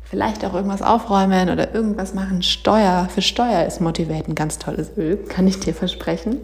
vielleicht 0.04 0.46
auch 0.46 0.54
irgendwas 0.54 0.82
aufräumen 0.82 1.50
oder 1.50 1.74
irgendwas 1.74 2.14
machen. 2.14 2.44
Steuer, 2.44 3.08
für 3.10 3.22
Steuer 3.22 3.66
ist 3.66 3.82
Motivate 3.82 4.30
ein 4.30 4.36
ganz 4.36 4.60
tolles 4.60 4.92
Öl, 4.98 5.18
kann 5.18 5.48
ich 5.48 5.60
dir 5.60 5.74
versprechen. 5.74 6.38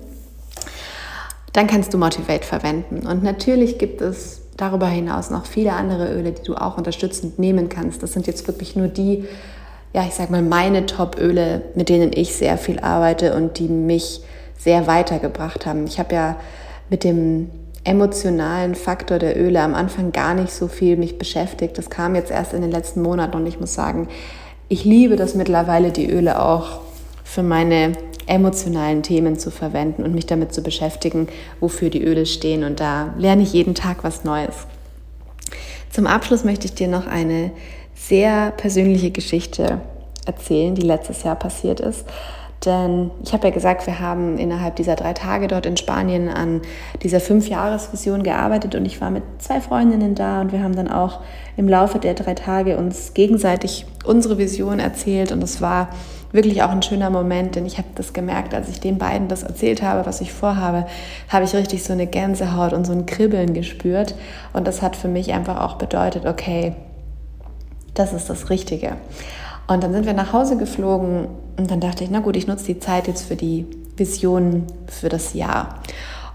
Dann 1.53 1.67
kannst 1.67 1.93
du 1.93 1.97
Motivate 1.97 2.45
verwenden. 2.45 3.05
Und 3.05 3.23
natürlich 3.23 3.77
gibt 3.77 4.01
es 4.01 4.41
darüber 4.57 4.87
hinaus 4.87 5.29
noch 5.29 5.45
viele 5.45 5.73
andere 5.73 6.13
Öle, 6.13 6.31
die 6.31 6.43
du 6.43 6.55
auch 6.55 6.77
unterstützend 6.77 7.39
nehmen 7.39 7.67
kannst. 7.69 8.01
Das 8.01 8.13
sind 8.13 8.25
jetzt 8.25 8.47
wirklich 8.47 8.75
nur 8.75 8.87
die, 8.87 9.25
ja, 9.93 10.05
ich 10.05 10.13
sag 10.13 10.29
mal, 10.29 10.41
meine 10.41 10.85
Top-Öle, 10.85 11.63
mit 11.75 11.89
denen 11.89 12.11
ich 12.13 12.35
sehr 12.35 12.57
viel 12.57 12.79
arbeite 12.79 13.35
und 13.35 13.59
die 13.59 13.67
mich 13.67 14.21
sehr 14.57 14.87
weitergebracht 14.87 15.65
haben. 15.65 15.85
Ich 15.85 15.99
habe 15.99 16.15
ja 16.15 16.35
mit 16.89 17.03
dem 17.03 17.49
emotionalen 17.83 18.75
Faktor 18.75 19.17
der 19.17 19.39
Öle 19.39 19.61
am 19.61 19.73
Anfang 19.73 20.11
gar 20.11 20.33
nicht 20.33 20.51
so 20.51 20.67
viel 20.67 20.97
mich 20.97 21.17
beschäftigt. 21.17 21.77
Das 21.77 21.89
kam 21.89 22.15
jetzt 22.15 22.31
erst 22.31 22.53
in 22.53 22.61
den 22.61 22.71
letzten 22.71 23.01
Monaten 23.01 23.37
und 23.37 23.47
ich 23.47 23.59
muss 23.59 23.73
sagen, 23.73 24.09
ich 24.67 24.83
liebe 24.83 25.15
das 25.15 25.35
mittlerweile, 25.35 25.91
die 25.91 26.09
Öle 26.09 26.41
auch 26.41 26.81
für 27.23 27.43
meine 27.43 27.93
emotionalen 28.25 29.03
Themen 29.03 29.39
zu 29.39 29.51
verwenden 29.51 30.03
und 30.03 30.13
mich 30.13 30.25
damit 30.25 30.53
zu 30.53 30.61
beschäftigen, 30.61 31.29
wofür 31.61 31.89
die 31.89 32.03
Öle 32.03 32.25
stehen. 32.25 32.65
Und 32.65 32.81
da 32.81 33.13
lerne 33.17 33.43
ich 33.43 33.53
jeden 33.53 33.73
Tag 33.73 34.03
was 34.03 34.25
Neues. 34.25 34.67
Zum 35.89 36.07
Abschluss 36.07 36.43
möchte 36.43 36.65
ich 36.65 36.73
dir 36.73 36.89
noch 36.89 37.07
eine 37.07 37.51
sehr 37.97 38.51
persönliche 38.51 39.11
Geschichte 39.11 39.81
erzählen, 40.25 40.75
die 40.75 40.85
letztes 40.85 41.23
Jahr 41.23 41.35
passiert 41.35 41.79
ist. 41.79 42.05
Denn 42.65 43.11
ich 43.23 43.33
habe 43.33 43.47
ja 43.47 43.53
gesagt, 43.53 43.85
wir 43.85 43.99
haben 43.99 44.39
innerhalb 44.39 44.75
dieser 44.77 44.95
drei 44.95 45.13
Tage 45.13 45.47
dort 45.47 45.67
in 45.67 45.77
Spanien 45.77 46.27
an 46.27 46.61
dieser 47.03 47.19
Fünf-Jahres-Vision 47.19 48.23
gearbeitet 48.23 48.73
und 48.73 48.85
ich 48.85 48.99
war 48.99 49.11
mit 49.11 49.23
zwei 49.37 49.61
Freundinnen 49.61 50.15
da 50.15 50.41
und 50.41 50.51
wir 50.51 50.63
haben 50.63 50.75
dann 50.75 50.89
auch 50.89 51.19
im 51.55 51.69
Laufe 51.69 51.99
der 51.99 52.15
drei 52.15 52.33
Tage 52.33 52.77
uns 52.77 53.13
gegenseitig 53.13 53.85
unsere 54.05 54.39
Vision 54.39 54.79
erzählt 54.79 55.31
und 55.31 55.43
es 55.43 55.61
war 55.61 55.89
wirklich 56.31 56.63
auch 56.63 56.71
ein 56.71 56.81
schöner 56.81 57.11
Moment, 57.11 57.55
denn 57.55 57.65
ich 57.65 57.77
habe 57.77 57.89
das 57.93 58.11
gemerkt, 58.11 58.55
als 58.55 58.69
ich 58.69 58.79
den 58.79 58.97
beiden 58.97 59.27
das 59.27 59.43
erzählt 59.43 59.83
habe, 59.83 60.07
was 60.07 60.19
ich 60.19 60.33
vorhabe, 60.33 60.87
habe 61.29 61.45
ich 61.45 61.53
richtig 61.53 61.83
so 61.83 61.93
eine 61.93 62.07
Gänsehaut 62.07 62.73
und 62.73 62.85
so 62.85 62.91
ein 62.91 63.05
Kribbeln 63.05 63.53
gespürt 63.53 64.15
und 64.53 64.67
das 64.67 64.81
hat 64.81 64.95
für 64.95 65.07
mich 65.07 65.31
einfach 65.31 65.61
auch 65.61 65.75
bedeutet, 65.75 66.25
okay, 66.25 66.73
das 67.99 68.13
ist 68.13 68.29
das 68.29 68.49
Richtige. 68.49 68.97
Und 69.67 69.83
dann 69.83 69.91
sind 69.91 70.05
wir 70.05 70.13
nach 70.13 70.33
Hause 70.33 70.57
geflogen 70.57 71.27
und 71.57 71.69
dann 71.69 71.81
dachte 71.81 72.03
ich, 72.03 72.09
na 72.09 72.19
gut, 72.19 72.37
ich 72.37 72.47
nutze 72.47 72.65
die 72.65 72.79
Zeit 72.79 73.07
jetzt 73.07 73.27
für 73.27 73.35
die 73.35 73.65
Vision 73.97 74.63
für 74.87 75.09
das 75.09 75.33
Jahr. 75.33 75.79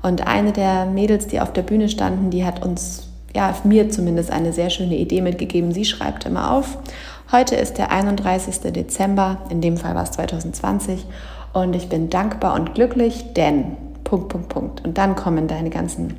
Und 0.03 0.27
eine 0.27 0.53
der 0.53 0.87
Mädels, 0.87 1.29
die 1.29 1.41
auf 1.41 1.53
der 1.53 1.63
Bühne 1.63 1.89
standen, 1.89 2.31
die 2.31 2.45
hat 2.45 2.65
uns, 2.65 3.09
ja, 3.35 3.55
mir 3.65 3.89
zumindest 3.89 4.31
eine 4.31 4.53
sehr 4.53 4.69
schöne 4.69 4.97
Idee 4.97 5.23
mitgegeben. 5.23 5.73
Sie 5.73 5.85
schreibt 5.85 6.27
immer 6.27 6.51
auf, 6.53 6.77
heute 7.31 7.55
ist 7.55 7.79
der 7.79 7.91
31. 7.91 8.73
Dezember, 8.73 9.39
in 9.49 9.61
dem 9.61 9.77
Fall 9.77 9.95
war 9.95 10.03
es 10.03 10.11
2020, 10.11 11.07
und 11.55 11.77
ich 11.77 11.89
bin 11.89 12.11
dankbar 12.11 12.55
und 12.55 12.75
glücklich, 12.75 13.33
denn, 13.35 13.77
Punkt, 14.05 14.29
Punkt, 14.29 14.49
Punkt. 14.49 14.85
Und 14.85 14.99
dann 14.99 15.17
kommen 15.17 15.49
deine 15.49 15.71
ganzen 15.71 16.15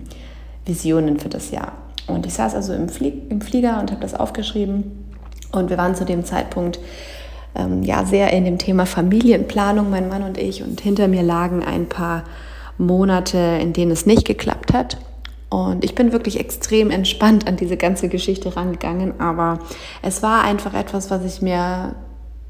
Visionen 0.65 1.19
für 1.19 1.29
das 1.29 1.51
Jahr. 1.51 1.73
Und 2.07 2.25
ich 2.25 2.33
saß 2.33 2.55
also 2.55 2.73
im, 2.73 2.87
Flie 2.87 3.13
im 3.29 3.41
Flieger 3.41 3.79
und 3.79 3.91
habe 3.91 4.01
das 4.01 4.13
aufgeschrieben 4.13 5.02
und 5.53 5.69
wir 5.69 5.77
waren 5.77 5.95
zu 5.95 6.03
dem 6.03 6.25
Zeitpunkt 6.25 6.79
ähm, 7.55 7.83
ja 7.83 8.05
sehr 8.05 8.33
in 8.33 8.45
dem 8.45 8.57
Thema 8.57 8.85
Familienplanung, 8.85 9.89
mein 9.89 10.09
Mann 10.09 10.23
und 10.23 10.37
ich. 10.37 10.63
Und 10.63 10.81
hinter 10.81 11.07
mir 11.07 11.23
lagen 11.23 11.63
ein 11.63 11.87
paar 11.87 12.23
Monate, 12.77 13.37
in 13.61 13.73
denen 13.73 13.91
es 13.91 14.05
nicht 14.05 14.25
geklappt 14.25 14.73
hat. 14.73 14.97
Und 15.49 15.83
ich 15.83 15.93
bin 15.93 16.11
wirklich 16.11 16.39
extrem 16.39 16.89
entspannt 16.89 17.47
an 17.47 17.57
diese 17.57 17.77
ganze 17.77 18.09
Geschichte 18.09 18.55
rangegangen. 18.55 19.19
Aber 19.19 19.59
es 20.01 20.23
war 20.23 20.43
einfach 20.43 20.73
etwas, 20.73 21.11
was 21.11 21.23
ich 21.23 21.41
mir 21.43 21.93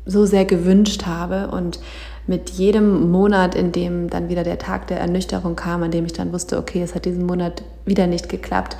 so 0.05 0.25
sehr 0.25 0.45
gewünscht 0.45 1.05
habe. 1.05 1.49
Und 1.49 1.79
mit 2.25 2.51
jedem 2.51 3.11
Monat, 3.11 3.55
in 3.55 3.73
dem 3.73 4.09
dann 4.09 4.29
wieder 4.29 4.43
der 4.43 4.57
Tag 4.57 4.87
der 4.87 5.01
Ernüchterung 5.01 5.57
kam, 5.57 5.83
an 5.83 5.91
dem 5.91 6.05
ich 6.05 6.13
dann 6.13 6.31
wusste, 6.31 6.57
okay, 6.57 6.81
es 6.81 6.95
hat 6.95 7.03
diesen 7.03 7.25
Monat 7.25 7.63
wieder 7.85 8.07
nicht 8.07 8.29
geklappt, 8.29 8.77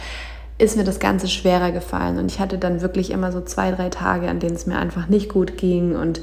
ist 0.58 0.78
mir 0.78 0.84
das 0.84 1.00
Ganze 1.00 1.28
schwerer 1.28 1.72
gefallen. 1.72 2.18
Und 2.18 2.32
ich 2.32 2.40
hatte 2.40 2.58
dann 2.58 2.82
wirklich 2.82 3.12
immer 3.12 3.32
so 3.32 3.42
zwei, 3.42 3.72
drei 3.72 3.90
Tage, 3.90 4.28
an 4.28 4.40
denen 4.40 4.56
es 4.56 4.66
mir 4.66 4.78
einfach 4.78 5.08
nicht 5.08 5.30
gut 5.30 5.58
ging. 5.58 5.96
Und 5.96 6.20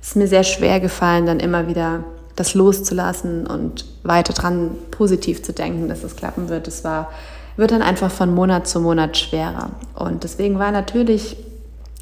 es 0.00 0.08
ist 0.08 0.16
mir 0.16 0.28
sehr 0.28 0.44
schwer 0.44 0.80
gefallen, 0.80 1.26
dann 1.26 1.40
immer 1.40 1.68
wieder 1.68 2.04
das 2.36 2.54
loszulassen 2.54 3.46
und 3.46 3.84
weiter 4.02 4.32
dran 4.32 4.70
positiv 4.90 5.42
zu 5.42 5.52
denken, 5.52 5.88
dass 5.88 6.02
es 6.02 6.16
klappen 6.16 6.48
wird. 6.48 6.66
Es 6.68 6.84
war 6.84 7.10
wird 7.56 7.70
dann 7.70 7.82
einfach 7.82 8.10
von 8.10 8.34
Monat 8.34 8.66
zu 8.66 8.80
Monat 8.80 9.16
schwerer. 9.16 9.70
Und 9.94 10.24
deswegen 10.24 10.58
war 10.58 10.72
natürlich 10.72 11.36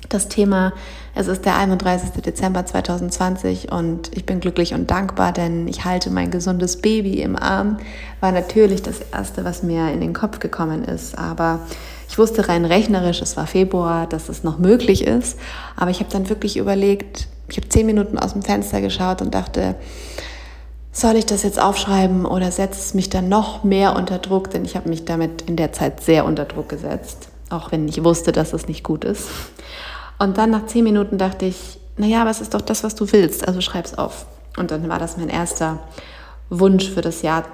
das 0.08 0.28
Thema, 0.28 0.72
es 1.14 1.26
ist 1.26 1.44
der 1.44 1.56
31. 1.56 2.22
Dezember 2.22 2.64
2020 2.64 3.72
und 3.72 4.16
ich 4.16 4.24
bin 4.26 4.40
glücklich 4.40 4.74
und 4.74 4.90
dankbar, 4.90 5.32
denn 5.32 5.66
ich 5.66 5.84
halte 5.84 6.10
mein 6.10 6.30
gesundes 6.30 6.80
Baby 6.80 7.20
im 7.20 7.36
Arm, 7.36 7.78
war 8.20 8.32
natürlich 8.32 8.82
das 8.82 9.00
Erste, 9.12 9.44
was 9.44 9.62
mir 9.62 9.90
in 9.90 10.00
den 10.00 10.12
Kopf 10.12 10.38
gekommen 10.38 10.84
ist. 10.84 11.18
Aber 11.18 11.60
ich 12.08 12.16
wusste 12.16 12.48
rein 12.48 12.64
rechnerisch, 12.64 13.22
es 13.22 13.36
war 13.36 13.46
Februar, 13.46 14.06
dass 14.06 14.28
es 14.28 14.44
noch 14.44 14.58
möglich 14.58 15.04
ist. 15.04 15.38
Aber 15.76 15.90
ich 15.90 16.00
habe 16.00 16.10
dann 16.10 16.28
wirklich 16.28 16.56
überlegt, 16.56 17.26
ich 17.48 17.56
habe 17.56 17.68
zehn 17.68 17.86
Minuten 17.86 18.18
aus 18.18 18.32
dem 18.32 18.42
Fenster 18.42 18.80
geschaut 18.80 19.20
und 19.20 19.34
dachte, 19.34 19.74
soll 20.92 21.16
ich 21.16 21.26
das 21.26 21.42
jetzt 21.42 21.60
aufschreiben 21.60 22.26
oder 22.26 22.50
setzt 22.50 22.80
es 22.80 22.94
mich 22.94 23.10
dann 23.10 23.28
noch 23.28 23.64
mehr 23.64 23.96
unter 23.96 24.18
Druck? 24.18 24.50
Denn 24.50 24.64
ich 24.64 24.76
habe 24.76 24.88
mich 24.88 25.04
damit 25.04 25.42
in 25.42 25.56
der 25.56 25.72
Zeit 25.72 26.02
sehr 26.02 26.24
unter 26.24 26.44
Druck 26.44 26.68
gesetzt, 26.68 27.28
auch 27.48 27.72
wenn 27.72 27.88
ich 27.88 28.02
wusste, 28.02 28.32
dass 28.32 28.52
es 28.52 28.68
nicht 28.68 28.84
gut 28.84 29.04
ist. 29.04 29.28
Und 30.20 30.36
dann 30.36 30.50
nach 30.50 30.66
zehn 30.66 30.84
Minuten 30.84 31.16
dachte 31.16 31.46
ich, 31.46 31.80
naja, 31.96 32.28
es 32.28 32.42
ist 32.42 32.52
doch 32.52 32.60
das, 32.60 32.84
was 32.84 32.94
du 32.94 33.10
willst, 33.10 33.48
also 33.48 33.62
schreib's 33.62 33.96
auf. 33.96 34.26
Und 34.58 34.70
dann 34.70 34.86
war 34.88 34.98
das 34.98 35.16
mein 35.16 35.30
erster 35.30 35.78
Wunsch 36.50 36.90
für 36.90 37.00
das 37.00 37.22
Jahr, 37.22 37.44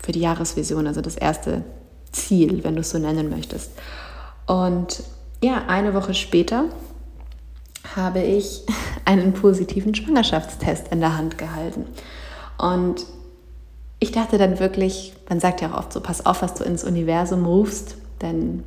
für 0.00 0.12
die 0.12 0.20
Jahresvision, 0.20 0.86
also 0.86 1.02
das 1.02 1.16
erste 1.16 1.64
Ziel, 2.12 2.64
wenn 2.64 2.76
du 2.76 2.80
es 2.80 2.90
so 2.90 2.98
nennen 2.98 3.28
möchtest. 3.28 3.72
Und 4.46 5.02
ja, 5.42 5.64
eine 5.68 5.92
Woche 5.92 6.14
später 6.14 6.64
habe 7.94 8.22
ich 8.22 8.62
einen 9.04 9.34
positiven 9.34 9.94
Schwangerschaftstest 9.94 10.88
in 10.88 11.00
der 11.00 11.18
Hand 11.18 11.36
gehalten. 11.36 11.84
Und 12.56 13.04
ich 13.98 14.12
dachte 14.12 14.38
dann 14.38 14.58
wirklich, 14.60 15.12
man 15.28 15.40
sagt 15.40 15.60
ja 15.60 15.74
auch 15.74 15.78
oft 15.78 15.92
so, 15.92 16.00
pass 16.00 16.24
auf, 16.24 16.40
was 16.40 16.54
du 16.54 16.64
ins 16.64 16.84
Universum 16.84 17.44
rufst, 17.44 17.96
denn 18.22 18.64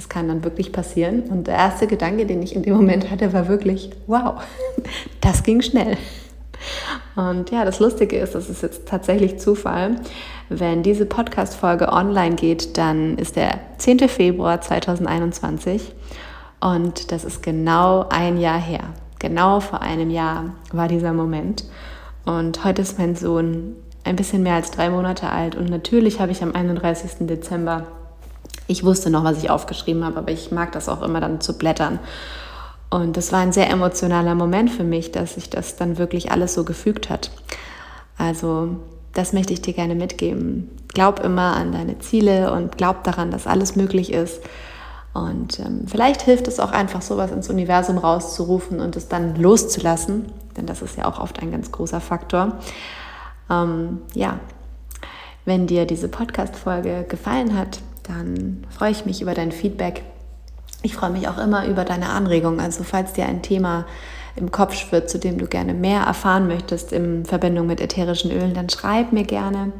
es 0.00 0.08
kann 0.08 0.28
dann 0.28 0.44
wirklich 0.44 0.72
passieren. 0.72 1.24
Und 1.24 1.46
der 1.46 1.56
erste 1.56 1.86
Gedanke, 1.86 2.24
den 2.24 2.42
ich 2.42 2.56
in 2.56 2.62
dem 2.62 2.74
Moment 2.74 3.10
hatte, 3.10 3.34
war 3.34 3.48
wirklich, 3.48 3.90
wow, 4.06 4.42
das 5.20 5.42
ging 5.42 5.60
schnell. 5.60 5.98
Und 7.16 7.50
ja, 7.50 7.66
das 7.66 7.80
Lustige 7.80 8.16
ist, 8.16 8.34
das 8.34 8.48
ist 8.48 8.62
jetzt 8.62 8.88
tatsächlich 8.88 9.38
Zufall. 9.38 9.96
Wenn 10.48 10.82
diese 10.82 11.04
Podcast-Folge 11.04 11.92
online 11.92 12.34
geht, 12.34 12.78
dann 12.78 13.18
ist 13.18 13.36
der 13.36 13.60
10. 13.76 14.08
Februar 14.08 14.62
2021 14.62 15.92
und 16.60 17.12
das 17.12 17.24
ist 17.24 17.42
genau 17.42 18.06
ein 18.08 18.38
Jahr 18.38 18.58
her. 18.58 18.84
Genau 19.18 19.60
vor 19.60 19.82
einem 19.82 20.10
Jahr 20.10 20.54
war 20.72 20.88
dieser 20.88 21.12
Moment. 21.12 21.64
Und 22.24 22.64
heute 22.64 22.82
ist 22.82 22.98
mein 22.98 23.16
Sohn 23.16 23.76
ein 24.04 24.16
bisschen 24.16 24.42
mehr 24.42 24.54
als 24.54 24.70
drei 24.70 24.88
Monate 24.88 25.28
alt 25.28 25.56
und 25.56 25.68
natürlich 25.68 26.20
habe 26.20 26.32
ich 26.32 26.42
am 26.42 26.54
31. 26.54 27.26
Dezember 27.26 27.86
ich 28.70 28.84
wusste 28.84 29.10
noch, 29.10 29.24
was 29.24 29.42
ich 29.42 29.50
aufgeschrieben 29.50 30.04
habe, 30.04 30.18
aber 30.18 30.30
ich 30.30 30.52
mag 30.52 30.70
das 30.70 30.88
auch 30.88 31.02
immer 31.02 31.20
dann 31.20 31.40
zu 31.40 31.58
blättern. 31.58 31.98
Und 32.88 33.16
das 33.16 33.32
war 33.32 33.40
ein 33.40 33.52
sehr 33.52 33.68
emotionaler 33.68 34.36
Moment 34.36 34.70
für 34.70 34.84
mich, 34.84 35.10
dass 35.10 35.34
sich 35.34 35.50
das 35.50 35.74
dann 35.74 35.98
wirklich 35.98 36.30
alles 36.30 36.54
so 36.54 36.64
gefügt 36.64 37.10
hat. 37.10 37.32
Also 38.16 38.76
das 39.12 39.32
möchte 39.32 39.52
ich 39.52 39.60
dir 39.60 39.74
gerne 39.74 39.96
mitgeben. 39.96 40.70
Glaub 40.88 41.18
immer 41.18 41.56
an 41.56 41.72
deine 41.72 41.98
Ziele 41.98 42.52
und 42.52 42.76
glaub 42.76 43.02
daran, 43.02 43.32
dass 43.32 43.48
alles 43.48 43.74
möglich 43.74 44.12
ist. 44.12 44.40
Und 45.14 45.58
ähm, 45.58 45.86
vielleicht 45.88 46.22
hilft 46.22 46.46
es 46.46 46.60
auch 46.60 46.70
einfach, 46.70 47.02
sowas 47.02 47.32
ins 47.32 47.50
Universum 47.50 47.98
rauszurufen 47.98 48.78
und 48.78 48.94
es 48.94 49.08
dann 49.08 49.34
loszulassen, 49.34 50.26
denn 50.56 50.66
das 50.66 50.82
ist 50.82 50.96
ja 50.96 51.06
auch 51.06 51.18
oft 51.18 51.42
ein 51.42 51.50
ganz 51.50 51.72
großer 51.72 52.00
Faktor. 52.00 52.58
Ähm, 53.50 53.98
ja, 54.14 54.38
wenn 55.44 55.66
dir 55.66 55.86
diese 55.86 56.06
Podcast-Folge 56.06 57.06
gefallen 57.08 57.58
hat, 57.58 57.80
dann 58.10 58.66
freue 58.70 58.90
ich 58.90 59.06
mich 59.06 59.22
über 59.22 59.34
dein 59.34 59.52
Feedback. 59.52 60.02
Ich 60.82 60.94
freue 60.94 61.10
mich 61.10 61.28
auch 61.28 61.38
immer 61.38 61.66
über 61.66 61.84
deine 61.84 62.10
Anregungen. 62.10 62.60
Also 62.60 62.84
falls 62.84 63.12
dir 63.12 63.26
ein 63.26 63.42
Thema 63.42 63.86
im 64.36 64.50
Kopf 64.50 64.74
schwirrt, 64.74 65.10
zu 65.10 65.18
dem 65.18 65.38
du 65.38 65.46
gerne 65.46 65.74
mehr 65.74 66.02
erfahren 66.02 66.46
möchtest 66.46 66.92
in 66.92 67.24
Verbindung 67.24 67.66
mit 67.66 67.80
ätherischen 67.80 68.30
Ölen, 68.30 68.54
dann 68.54 68.68
schreib 68.68 69.12
mir 69.12 69.24
gerne 69.24 69.72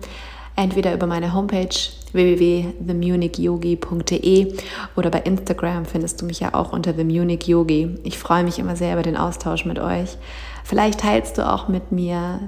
entweder 0.57 0.93
über 0.93 1.07
meine 1.07 1.33
Homepage 1.33 1.69
www.themunichyogi.de 2.13 4.55
oder 4.97 5.11
bei 5.11 5.21
Instagram 5.21 5.87
findest 5.87 6.21
du 6.21 6.27
mich 6.27 6.41
ja 6.41 6.55
auch 6.55 6.73
unter 6.73 6.93
The 6.93 7.05
Munich 7.05 7.47
Yogi. 7.47 7.97
Ich 8.03 8.19
freue 8.19 8.45
mich 8.45 8.59
immer 8.59 8.77
sehr 8.77 8.95
über 8.95 9.03
den 9.03 9.17
Austausch 9.17 9.65
mit 9.65 9.79
euch. 9.79 10.19
Vielleicht 10.65 11.01
teilst 11.01 11.39
du 11.39 11.51
auch 11.51 11.69
mit 11.69 11.93
mir 11.93 12.41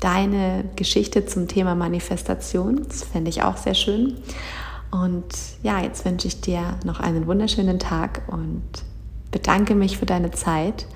deine 0.00 0.64
Geschichte 0.74 1.26
zum 1.26 1.46
Thema 1.46 1.74
Manifestation. 1.74 2.84
Das 2.88 3.04
fände 3.04 3.30
ich 3.30 3.42
auch 3.42 3.56
sehr 3.56 3.74
schön. 3.74 4.16
Und 4.92 5.24
ja, 5.62 5.80
jetzt 5.80 6.04
wünsche 6.04 6.28
ich 6.28 6.40
dir 6.42 6.76
noch 6.84 7.00
einen 7.00 7.26
wunderschönen 7.26 7.78
Tag 7.78 8.22
und 8.28 8.62
bedanke 9.30 9.74
mich 9.74 9.96
für 9.96 10.06
deine 10.06 10.30
Zeit. 10.30 10.86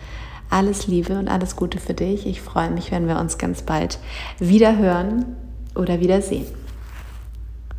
Alles 0.51 0.87
Liebe 0.87 1.19
und 1.19 1.29
alles 1.29 1.57
Gute 1.57 1.81
für 1.81 1.95
dich. 1.95 2.27
Ich 2.27 2.43
freue 2.43 2.71
mich, 2.71 2.93
wenn 2.93 3.09
wir 3.09 3.19
uns 3.19 3.39
ganz 3.39 3.63
bald 3.63 3.99
wieder 4.39 4.77
hören 4.77 5.35
oder 5.75 5.99
wiedersehen. 5.99 6.47